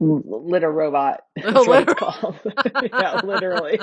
Litter 0.00 0.70
robot. 0.70 1.22
That's 1.36 1.56
Oh, 1.56 1.64
what 1.68 1.82
it's 1.88 1.94
called. 1.94 2.36
yeah, 2.92 3.20
literally. 3.24 3.80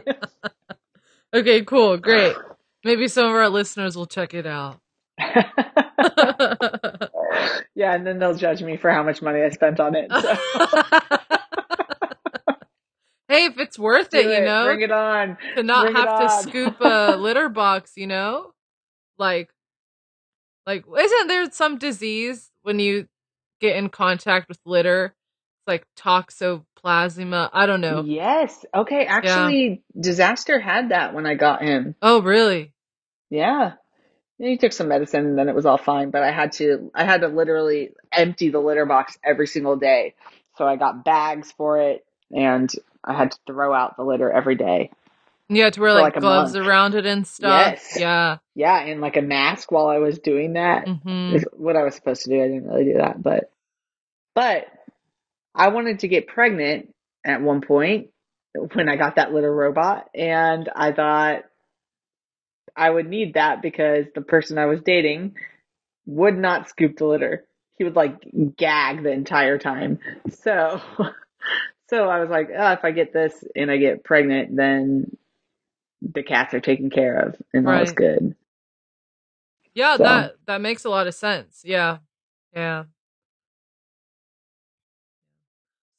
Okay, 1.34 1.64
cool, 1.64 1.98
great. 1.98 2.36
Maybe 2.86 3.08
some 3.08 3.26
of 3.26 3.32
our 3.32 3.50
listeners 3.50 3.98
will 3.98 4.06
check 4.06 4.36
it 4.36 4.46
out. 4.46 4.80
yeah, 7.74 7.96
and 7.96 8.06
then 8.06 8.20
they'll 8.20 8.36
judge 8.36 8.62
me 8.62 8.78
for 8.78 8.92
how 8.92 9.02
much 9.02 9.24
money 9.24 9.42
I 9.42 9.50
spent 9.50 9.80
on 9.80 9.96
it. 9.96 10.12
So. 10.12 10.20
hey, 13.28 13.46
if 13.46 13.58
it's 13.58 13.80
worth 13.80 14.12
Do 14.12 14.20
it, 14.20 14.26
you 14.26 14.46
know, 14.46 14.66
Bring 14.66 14.82
it 14.82 14.92
on. 14.92 15.36
to 15.56 15.64
not 15.64 15.86
bring 15.86 15.96
have 15.96 16.20
to 16.20 16.30
scoop 16.44 16.76
a 16.80 17.18
litter 17.22 17.50
box, 17.50 17.94
you 17.96 18.06
know, 18.06 18.52
like, 19.18 19.50
like 20.68 20.86
isn't 20.96 21.28
there 21.28 21.50
some 21.50 21.80
disease 21.80 22.52
when 22.62 22.78
you 22.78 23.08
get 23.62 23.78
in 23.78 23.90
contact 23.90 24.48
with 24.48 24.60
litter? 24.64 25.16
It's 25.58 25.68
like 25.68 25.88
toxoplasma. 25.98 27.50
I 27.52 27.66
don't 27.66 27.82
know. 27.82 28.04
Yes. 28.04 28.64
Okay. 28.76 29.08
Actually, 29.08 29.82
Disaster 30.00 30.60
had 30.60 30.90
that 30.90 31.16
when 31.16 31.26
I 31.26 31.34
got 31.34 31.64
him. 31.64 31.96
Oh, 32.04 32.22
really? 32.22 32.74
Yeah. 33.30 33.74
He 34.38 34.58
took 34.58 34.74
some 34.74 34.90
medicine 34.90 35.26
and 35.26 35.38
then 35.38 35.50
it 35.50 35.56
was 35.56 35.66
all 35.66 35.78
fine, 35.78 36.12
but 36.12 36.24
I 36.24 36.32
had 36.32 36.54
to 36.54 36.92
I 36.94 37.06
had 37.06 37.22
to 37.22 37.28
literally 37.28 37.92
empty 38.12 38.50
the 38.50 38.60
litter 38.60 38.86
box 38.86 39.18
every 39.24 39.48
single 39.48 39.78
day. 39.78 40.16
So 40.58 40.68
I 40.68 40.76
got 40.76 41.06
bags 41.06 41.52
for 41.54 41.80
it 41.80 42.06
and 42.32 42.70
I 43.04 43.14
had 43.14 43.32
to 43.32 43.38
throw 43.48 43.74
out 43.74 43.98
the 43.98 44.04
litter 44.04 44.32
every 44.32 44.56
day. 44.56 44.92
You 45.48 45.64
had 45.64 45.74
to 45.74 45.82
wear 45.82 45.92
For 45.92 46.02
like, 46.02 46.16
like 46.16 46.18
a 46.18 46.22
gloves 46.22 46.56
month. 46.56 46.68
around 46.68 46.96
it 46.96 47.06
and 47.06 47.26
stuff. 47.26 47.72
Yes. 47.72 47.98
Yeah. 48.00 48.38
Yeah, 48.56 48.80
and 48.80 49.02
like 49.02 49.18
a 49.18 49.22
mask 49.22 49.72
while 49.72 49.88
I 49.88 49.98
was 49.98 50.20
doing 50.20 50.54
that 50.54 50.88
hmm 50.88 51.36
is 51.36 51.46
what 51.54 51.76
I 51.76 51.84
was 51.84 51.96
supposed 51.96 52.24
to 52.24 52.30
do. 52.30 52.42
I 52.42 52.48
didn't 52.48 52.68
really 52.68 52.86
do 52.86 52.94
that, 53.00 53.22
but 53.22 53.52
but 54.34 54.68
I 55.54 55.70
wanted 55.70 56.00
to 56.00 56.08
get 56.08 56.28
pregnant 56.28 56.94
at 57.26 57.42
one 57.42 57.62
point 57.62 58.10
when 58.74 58.90
I 58.90 58.96
got 58.96 59.16
that 59.18 59.34
little 59.34 59.50
robot 59.50 60.10
and 60.14 60.70
I 60.76 60.92
thought 60.92 61.44
I 62.76 62.90
would 62.90 63.08
need 63.08 63.36
that 63.36 63.62
because 63.62 64.06
the 64.14 64.22
person 64.22 64.58
I 64.58 64.66
was 64.66 64.82
dating 64.82 65.36
would 66.06 66.38
not 66.38 66.70
scoop 66.70 66.98
the 66.98 67.06
litter. 67.06 67.46
He 67.78 67.84
would 67.84 67.96
like 67.96 68.16
gag 68.58 69.04
the 69.04 69.12
entire 69.12 69.58
time. 69.58 70.00
So 70.30 70.82
so 71.90 72.10
I 72.10 72.20
was 72.20 72.30
like, 72.30 72.50
oh, 72.58 72.72
if 72.74 72.84
I 72.84 72.92
get 72.92 73.14
this 73.14 73.44
and 73.56 73.70
I 73.72 73.78
get 73.78 74.04
pregnant, 74.04 74.56
then 74.56 75.18
the 76.02 76.24
cats 76.24 76.54
are 76.54 76.60
taken 76.62 76.90
care 76.90 77.18
of 77.20 77.36
and 77.54 77.68
all 77.68 77.74
is 77.82 77.90
Right. 77.90 77.96
good. 77.96 78.36
Yeah, 79.74 79.98
So- 79.98 80.04
that 80.04 80.36
that 80.46 80.62
makes 80.62 80.86
a 80.86 80.90
lot 80.90 81.08
of 81.08 81.16
sense. 81.16 81.62
Yeah. 81.66 81.98
Yeah. 82.54 82.86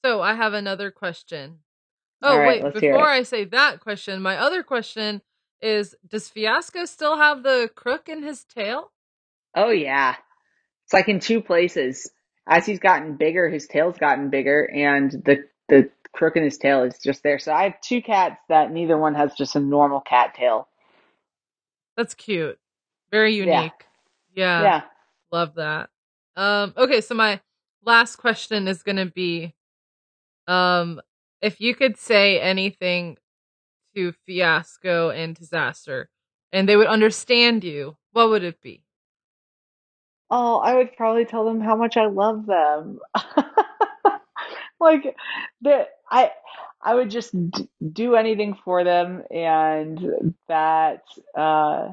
So 0.05 0.21
I 0.23 0.35
have 0.35 0.55
another 0.55 0.91
question. 0.91 1.59
Oh 2.23 2.39
right, 2.39 2.63
wait, 2.63 2.75
before. 2.75 3.09
I 3.09 3.23
say 3.25 3.45
that 3.45 3.81
question, 3.81 4.23
my 4.23 4.39
other 4.39 4.63
question 4.63 5.21
is 5.63 5.95
does 6.07 6.29
Fiasco 6.29 6.85
still 6.85 7.17
have 7.17 7.43
the 7.43 7.71
crook 7.75 8.09
in 8.09 8.23
his 8.23 8.45
tail? 8.45 8.93
Oh 9.55 9.71
yeah. 9.71 10.17
It's 10.85 10.93
like 10.93 11.09
in 11.09 11.21
two 11.21 11.41
places. 11.43 12.11
As 12.47 12.67
he's 12.67 12.79
gotten 12.81 13.17
bigger, 13.17 13.49
his 13.49 13.67
tail's 13.67 13.99
gotten 13.99 14.31
bigger 14.31 14.65
and 14.73 15.11
the 15.11 15.45
the 15.69 15.91
crook 16.13 16.37
in 16.37 16.45
his 16.45 16.59
tail 16.59 16.85
is 16.85 16.99
just 17.05 17.23
there. 17.23 17.39
So 17.39 17.53
I 17.53 17.65
have 17.65 17.81
two 17.81 18.03
cats 18.03 18.37
that 18.49 18.73
neither 18.73 18.99
one 18.99 19.15
has 19.15 19.35
just 19.35 19.57
a 19.57 19.61
normal 19.61 20.01
cat 20.01 20.35
tail. 20.35 20.69
That's 21.97 22.15
cute. 22.15 22.59
Very 23.11 23.35
Yeah. 23.35 23.63
unique. 23.63 23.85
Yeah. 24.35 24.63
yeah. 24.63 24.83
Love 25.33 25.55
that. 25.57 25.91
Um 26.37 26.75
okay, 26.77 27.01
so 27.01 27.15
my 27.15 27.41
last 27.85 28.17
question 28.17 28.69
is 28.69 28.83
going 28.83 28.97
to 28.97 29.07
be 29.07 29.55
um 30.49 31.01
if 31.43 31.61
you 31.61 31.75
could 31.75 31.97
say 31.97 32.41
anything 32.41 33.17
to 33.97 34.13
Fiasco 34.27 35.11
and 35.11 35.35
Disaster 35.35 36.09
and 36.53 36.69
they 36.69 36.77
would 36.77 36.87
understand 36.87 37.65
you, 37.65 37.97
what 38.13 38.31
would 38.31 38.45
it 38.45 38.61
be? 38.63 38.83
Oh, 40.31 40.59
I 40.59 40.75
would 40.75 40.97
probably 40.97 41.25
tell 41.25 41.45
them 41.45 41.61
how 41.61 41.77
much 41.77 41.97
I 41.97 42.07
love 42.07 42.47
them. 42.47 43.01
like 44.81 45.17
that 45.63 45.89
I 46.11 46.33
I 46.83 46.95
would 46.95 47.11
just 47.11 47.33
d- 47.51 47.69
do 47.93 48.15
anything 48.15 48.57
for 48.65 48.85
them 48.85 49.23
and 49.31 50.35
that 50.49 51.03
uh 51.37 51.91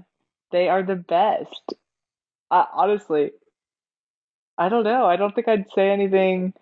they 0.52 0.70
are 0.70 0.84
the 0.84 0.96
best. 0.96 1.74
Uh, 2.52 2.66
honestly, 2.74 3.32
I 4.58 4.70
don't 4.70 4.84
know. 4.84 5.06
I 5.06 5.16
don't 5.16 5.34
think 5.34 5.48
I'd 5.48 5.72
say 5.76 5.90
anything 5.90 6.54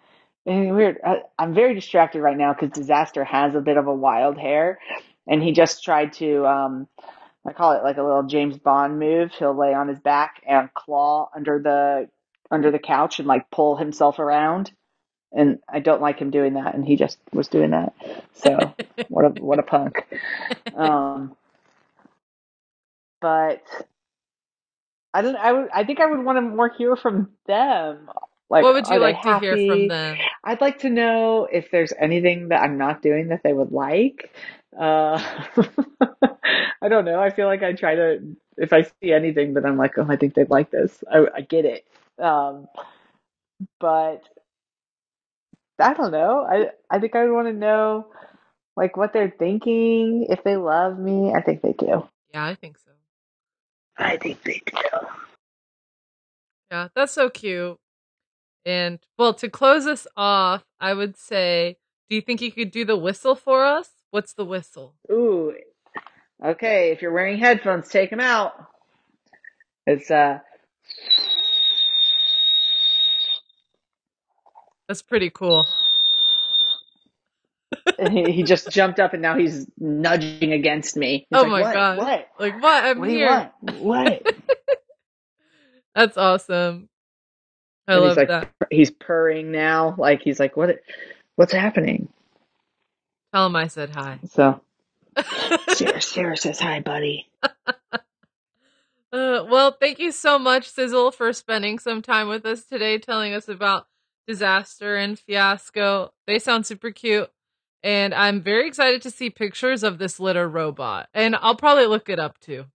anything 0.45 0.75
weird. 0.75 0.99
I, 1.05 1.21
I'm 1.37 1.53
very 1.53 1.75
distracted 1.75 2.21
right 2.21 2.37
now 2.37 2.53
because 2.53 2.71
Disaster 2.71 3.23
has 3.23 3.55
a 3.55 3.61
bit 3.61 3.77
of 3.77 3.87
a 3.87 3.93
wild 3.93 4.37
hair 4.37 4.79
and 5.27 5.41
he 5.41 5.51
just 5.51 5.83
tried 5.83 6.13
to 6.13 6.45
um 6.45 6.87
I 7.45 7.53
call 7.53 7.73
it 7.73 7.83
like 7.83 7.97
a 7.97 8.03
little 8.03 8.23
James 8.23 8.57
Bond 8.57 8.99
move. 8.99 9.31
He'll 9.31 9.57
lay 9.57 9.73
on 9.73 9.87
his 9.87 9.99
back 9.99 10.41
and 10.47 10.71
claw 10.73 11.29
under 11.35 11.59
the 11.59 12.09
under 12.51 12.69
the 12.71 12.79
couch 12.79 13.19
and 13.19 13.27
like 13.27 13.49
pull 13.49 13.75
himself 13.75 14.19
around. 14.19 14.71
And 15.33 15.59
I 15.67 15.79
don't 15.79 16.01
like 16.01 16.19
him 16.19 16.29
doing 16.29 16.55
that, 16.55 16.75
and 16.75 16.85
he 16.85 16.97
just 16.97 17.17
was 17.31 17.47
doing 17.47 17.71
that. 17.71 17.93
So 18.33 18.75
what 19.07 19.25
a 19.25 19.41
what 19.41 19.59
a 19.59 19.63
punk. 19.63 20.05
Um, 20.75 21.35
but 23.21 23.63
I 25.13 25.21
don't. 25.21 25.35
I 25.35 25.51
would. 25.53 25.69
I 25.73 25.83
think 25.85 25.99
I 25.99 26.05
would 26.07 26.23
want 26.23 26.37
to 26.37 26.41
more 26.41 26.69
hear 26.69 26.95
from 26.95 27.31
them. 27.47 28.09
Like, 28.49 28.63
what 28.63 28.73
would 28.73 28.87
you 28.87 28.99
like 28.99 29.21
to 29.21 29.39
hear 29.39 29.55
from 29.55 29.87
them? 29.87 30.17
I'd 30.43 30.59
like 30.59 30.79
to 30.79 30.89
know 30.89 31.47
if 31.49 31.71
there's 31.71 31.93
anything 31.97 32.49
that 32.49 32.61
I'm 32.61 32.77
not 32.77 33.01
doing 33.01 33.29
that 33.29 33.41
they 33.43 33.53
would 33.53 33.71
like, 33.71 34.29
Uh, 34.77 35.21
I 36.81 36.89
don't 36.89 37.05
know. 37.05 37.21
I 37.21 37.29
feel 37.29 37.47
like 37.47 37.63
I 37.63 37.73
try 37.73 37.95
to, 37.95 38.35
if 38.57 38.73
I 38.73 38.83
see 38.83 39.11
anything 39.11 39.53
that 39.55 39.65
I'm 39.65 39.77
like, 39.77 39.97
oh, 39.97 40.05
I 40.07 40.15
think 40.15 40.33
they'd 40.33 40.49
like 40.49 40.71
this. 40.71 41.03
I, 41.11 41.25
I 41.35 41.41
get 41.41 41.65
it. 41.65 41.85
Um, 42.17 42.67
but 43.79 44.23
I 45.79 45.93
don't 45.93 46.11
know. 46.11 46.45
I 46.49 46.69
I 46.89 46.99
think 46.99 47.15
I 47.15 47.23
would 47.23 47.33
want 47.33 47.47
to 47.47 47.53
know 47.53 48.07
like 48.75 48.95
what 48.97 49.13
they're 49.13 49.33
thinking, 49.37 50.27
if 50.29 50.43
they 50.43 50.55
love 50.55 50.97
me. 50.97 51.33
I 51.33 51.41
think 51.41 51.61
they 51.61 51.73
do. 51.73 52.07
Yeah, 52.33 52.45
I 52.45 52.55
think 52.55 52.77
so. 52.77 52.91
I 53.97 54.17
think 54.17 54.41
they 54.43 54.61
do. 54.65 54.81
Yeah, 56.71 56.87
that's 56.95 57.11
so 57.11 57.29
cute. 57.29 57.77
And 58.65 58.99
well, 59.17 59.33
to 59.35 59.49
close 59.49 59.87
us 59.87 60.07
off, 60.15 60.63
I 60.79 60.93
would 60.93 61.17
say, 61.17 61.77
do 62.09 62.15
you 62.15 62.21
think 62.21 62.41
you 62.41 62.51
could 62.51 62.71
do 62.71 62.85
the 62.85 62.97
whistle 62.97 63.35
for 63.35 63.65
us? 63.65 63.89
What's 64.11 64.33
the 64.33 64.45
whistle? 64.45 64.95
Ooh. 65.11 65.53
Okay, 66.43 66.91
if 66.91 67.01
you're 67.01 67.13
wearing 67.13 67.39
headphones, 67.39 67.89
take 67.89 68.09
them 68.11 68.19
out. 68.21 68.53
It's 69.87 70.11
uh 70.11 70.39
That's 74.87 75.01
pretty 75.03 75.29
cool. 75.31 75.67
he, 78.11 78.43
just 78.43 78.69
jumped 78.71 78.99
up 78.99 79.13
and 79.13 79.21
now 79.21 79.37
he's 79.37 79.67
nudging 79.79 80.53
against 80.53 80.97
me. 80.97 81.27
He's 81.29 81.41
oh 81.41 81.43
like, 81.43 81.55
my 81.55 81.63
what? 81.63 81.73
god. 81.73 81.97
What? 81.97 82.27
Like 82.39 82.61
what? 82.61 82.85
I'm 82.85 83.03
What 83.03 83.09
here. 83.09 83.45
What? 83.61 84.23
That's 85.95 86.17
awesome. 86.17 86.89
I 87.87 87.95
And 87.95 87.97
love 87.97 88.17
he's 88.17 88.17
like 88.17 88.29
that. 88.29 88.51
he's 88.71 88.91
purring 88.91 89.51
now. 89.51 89.95
Like 89.97 90.21
he's 90.23 90.39
like, 90.39 90.57
what 90.57 90.79
what's 91.37 91.53
happening? 91.53 92.09
Tell 93.33 93.45
him 93.45 93.55
I 93.55 93.67
said 93.67 93.91
hi. 93.91 94.19
So 94.29 94.61
Sarah, 95.69 96.01
Sarah 96.01 96.37
says 96.37 96.59
hi, 96.59 96.79
buddy. 96.79 97.29
Uh, 99.13 99.43
well, 99.49 99.71
thank 99.77 99.99
you 99.99 100.11
so 100.11 100.39
much, 100.39 100.69
Sizzle, 100.69 101.11
for 101.11 101.33
spending 101.33 101.79
some 101.79 102.01
time 102.01 102.29
with 102.29 102.45
us 102.45 102.63
today, 102.63 102.97
telling 102.97 103.33
us 103.33 103.49
about 103.49 103.87
disaster 104.25 104.95
and 104.95 105.19
fiasco. 105.19 106.13
They 106.27 106.39
sound 106.39 106.65
super 106.65 106.91
cute. 106.91 107.29
And 107.83 108.13
I'm 108.13 108.41
very 108.41 108.67
excited 108.67 109.01
to 109.01 109.11
see 109.11 109.29
pictures 109.29 109.83
of 109.83 109.97
this 109.97 110.19
litter 110.19 110.47
robot. 110.47 111.09
And 111.13 111.35
I'll 111.35 111.55
probably 111.55 111.87
look 111.87 112.09
it 112.09 112.19
up 112.19 112.39
too. 112.39 112.65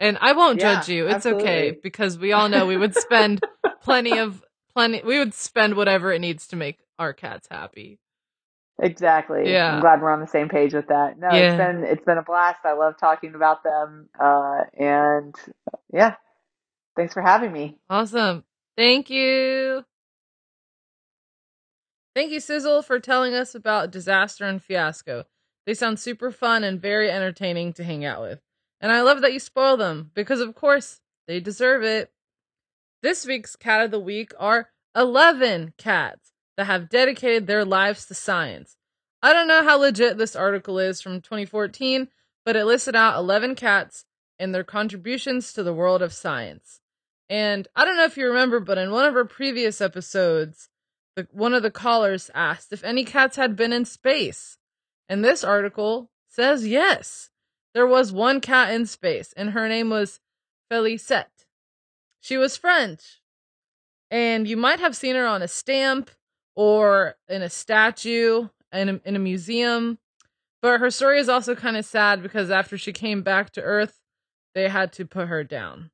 And 0.00 0.16
I 0.20 0.32
won't 0.32 0.60
Yeah, 0.60 0.76
judge 0.76 0.88
you. 0.88 1.08
It's 1.08 1.26
okay 1.26 1.76
because 1.82 2.18
we 2.18 2.32
all 2.32 2.48
know 2.48 2.66
we 2.66 2.76
would 2.76 2.94
spend 2.94 3.42
plenty 3.82 4.16
of 4.16 4.42
plenty 4.74 5.02
we 5.04 5.18
would 5.18 5.34
spend 5.34 5.74
whatever 5.74 6.12
it 6.12 6.20
needs 6.20 6.46
to 6.48 6.56
make 6.56 6.78
our 6.98 7.12
cats 7.12 7.48
happy. 7.50 7.98
Exactly. 8.80 9.52
Yeah. 9.52 9.74
I'm 9.74 9.80
glad 9.80 10.00
we're 10.00 10.12
on 10.12 10.20
the 10.20 10.26
same 10.26 10.48
page 10.48 10.72
with 10.74 10.88
that. 10.88 11.18
No, 11.18 11.28
Yeah. 11.30 11.36
it's 11.52 11.56
been 11.56 11.84
it's 11.84 12.04
been 12.04 12.18
a 12.18 12.22
blast. 12.22 12.58
I 12.64 12.72
love 12.72 12.94
talking 12.98 13.34
about 13.34 13.62
them. 13.62 14.08
Uh, 14.18 14.60
and 14.78 15.34
yeah, 15.92 16.14
thanks 16.96 17.14
for 17.14 17.22
having 17.22 17.52
me. 17.52 17.78
Awesome. 17.90 18.44
Thank 18.76 19.10
you. 19.10 19.84
Thank 22.14 22.30
you, 22.32 22.40
Sizzle, 22.40 22.82
for 22.82 22.98
telling 23.00 23.34
us 23.34 23.54
about 23.54 23.90
Disaster 23.90 24.44
and 24.44 24.62
Fiasco. 24.62 25.24
They 25.66 25.74
sound 25.74 25.98
super 25.98 26.30
fun 26.30 26.64
and 26.64 26.80
very 26.80 27.10
entertaining 27.10 27.72
to 27.74 27.84
hang 27.84 28.04
out 28.04 28.20
with. 28.20 28.40
And 28.80 28.90
I 28.92 29.00
love 29.02 29.20
that 29.22 29.32
you 29.32 29.38
spoil 29.38 29.76
them, 29.76 30.10
because 30.14 30.40
of 30.40 30.54
course, 30.54 31.00
they 31.26 31.40
deserve 31.40 31.84
it. 31.84 32.10
This 33.02 33.24
week's 33.24 33.56
Cat 33.56 33.84
of 33.84 33.90
the 33.90 34.00
Week 34.00 34.32
are 34.38 34.70
11 34.96 35.74
cats 35.78 36.31
that 36.62 36.66
have 36.66 36.88
dedicated 36.88 37.48
their 37.48 37.64
lives 37.64 38.06
to 38.06 38.14
science. 38.14 38.76
I 39.20 39.32
don't 39.32 39.48
know 39.48 39.64
how 39.64 39.78
legit 39.78 40.16
this 40.16 40.36
article 40.36 40.78
is 40.78 41.00
from 41.00 41.20
2014, 41.20 42.06
but 42.44 42.54
it 42.54 42.64
listed 42.66 42.94
out 42.94 43.18
11 43.18 43.56
cats 43.56 44.04
and 44.38 44.54
their 44.54 44.62
contributions 44.62 45.52
to 45.54 45.64
the 45.64 45.74
world 45.74 46.02
of 46.02 46.12
science. 46.12 46.78
And 47.28 47.66
I 47.74 47.84
don't 47.84 47.96
know 47.96 48.04
if 48.04 48.16
you 48.16 48.28
remember, 48.28 48.60
but 48.60 48.78
in 48.78 48.92
one 48.92 49.04
of 49.04 49.16
our 49.16 49.24
previous 49.24 49.80
episodes, 49.80 50.68
the, 51.16 51.26
one 51.32 51.52
of 51.52 51.64
the 51.64 51.70
callers 51.72 52.30
asked 52.32 52.72
if 52.72 52.84
any 52.84 53.04
cats 53.04 53.34
had 53.34 53.56
been 53.56 53.72
in 53.72 53.84
space. 53.84 54.56
And 55.08 55.24
this 55.24 55.42
article 55.42 56.10
says 56.28 56.64
yes. 56.64 57.30
There 57.74 57.88
was 57.88 58.12
one 58.12 58.40
cat 58.40 58.72
in 58.72 58.86
space, 58.86 59.32
and 59.36 59.50
her 59.50 59.68
name 59.68 59.90
was 59.90 60.20
Felicette. 60.70 61.44
She 62.20 62.36
was 62.36 62.56
French. 62.56 63.20
And 64.12 64.46
you 64.46 64.56
might 64.56 64.78
have 64.78 64.94
seen 64.94 65.16
her 65.16 65.26
on 65.26 65.42
a 65.42 65.48
stamp 65.48 66.08
or 66.54 67.16
in 67.28 67.42
a 67.42 67.50
statue 67.50 68.48
in 68.72 68.88
a, 68.88 69.00
in 69.04 69.16
a 69.16 69.20
museum. 69.20 69.98
But 70.60 70.80
her 70.80 70.90
story 70.90 71.18
is 71.18 71.28
also 71.28 71.54
kind 71.54 71.76
of 71.76 71.84
sad 71.84 72.22
because 72.22 72.50
after 72.50 72.78
she 72.78 72.92
came 72.92 73.22
back 73.22 73.50
to 73.50 73.62
Earth, 73.62 74.00
they 74.54 74.68
had 74.68 74.92
to 74.94 75.06
put 75.06 75.28
her 75.28 75.44
down. 75.44 75.90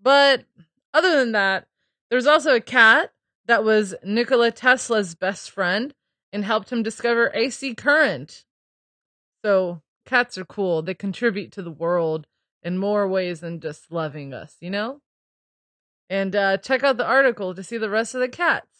But 0.00 0.44
other 0.92 1.16
than 1.16 1.32
that, 1.32 1.66
there's 2.10 2.26
also 2.26 2.54
a 2.54 2.60
cat 2.60 3.12
that 3.46 3.64
was 3.64 3.94
Nikola 4.04 4.50
Tesla's 4.50 5.14
best 5.14 5.50
friend 5.50 5.94
and 6.32 6.44
helped 6.44 6.70
him 6.70 6.82
discover 6.82 7.30
AC 7.34 7.74
current. 7.74 8.44
So 9.44 9.82
cats 10.04 10.36
are 10.36 10.44
cool. 10.44 10.82
They 10.82 10.94
contribute 10.94 11.52
to 11.52 11.62
the 11.62 11.70
world 11.70 12.26
in 12.62 12.78
more 12.78 13.06
ways 13.06 13.40
than 13.40 13.60
just 13.60 13.92
loving 13.92 14.34
us, 14.34 14.56
you 14.60 14.70
know? 14.70 15.00
And 16.10 16.34
uh, 16.34 16.56
check 16.58 16.82
out 16.82 16.96
the 16.96 17.06
article 17.06 17.54
to 17.54 17.62
see 17.62 17.78
the 17.78 17.90
rest 17.90 18.14
of 18.14 18.20
the 18.20 18.28
cats. 18.28 18.77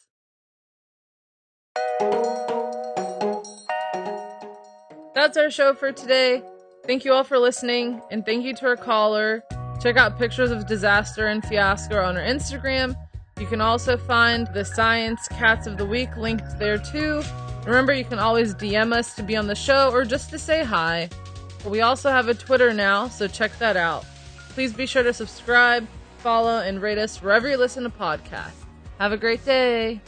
That's 5.15 5.37
our 5.37 5.51
show 5.51 5.75
for 5.75 5.93
today. 5.93 6.43
Thank 6.87 7.05
you 7.05 7.13
all 7.13 7.25
for 7.25 7.39
listening, 7.39 8.01
and 8.11 8.25
thank 8.25 8.45
you 8.45 8.55
to 8.55 8.67
our 8.67 8.77
caller. 8.77 9.43
Check 9.83 9.97
out 9.97 10.19
pictures 10.19 10.51
of 10.51 10.67
disaster 10.67 11.27
and 11.27 11.45
fiasco 11.45 12.03
on 12.03 12.17
our 12.17 12.23
Instagram. 12.23 12.97
You 13.39 13.47
can 13.47 13.61
also 13.61 13.97
find 13.97 14.49
the 14.55 14.65
Science 14.65 15.29
Cats 15.29 15.67
of 15.67 15.77
the 15.77 15.85
Week 15.85 16.17
linked 16.17 16.59
there 16.59 16.79
too. 16.79 17.23
Remember, 17.67 17.93
you 17.93 18.05
can 18.05 18.19
always 18.19 18.55
DM 18.55 18.93
us 18.93 19.15
to 19.17 19.23
be 19.23 19.37
on 19.37 19.47
the 19.47 19.55
show 19.55 19.91
or 19.91 20.05
just 20.05 20.31
to 20.31 20.39
say 20.39 20.65
hi. 20.65 21.09
We 21.67 21.81
also 21.81 22.11
have 22.11 22.29
a 22.29 22.35
Twitter 22.35 22.73
now, 22.73 23.09
so 23.09 23.29
check 23.29 23.57
that 23.59 23.77
out. 23.77 24.05
Please 24.51 24.73
be 24.73 24.87
sure 24.87 25.03
to 25.03 25.13
subscribe, 25.13 25.87
follow, 26.19 26.61
and 26.61 26.81
rate 26.81 26.99
us 26.99 27.21
wherever 27.21 27.49
you 27.49 27.57
listen 27.57 27.83
to 27.83 27.91
podcasts. 27.91 28.65
Have 28.99 29.13
a 29.13 29.17
great 29.17 29.45
day. 29.45 30.01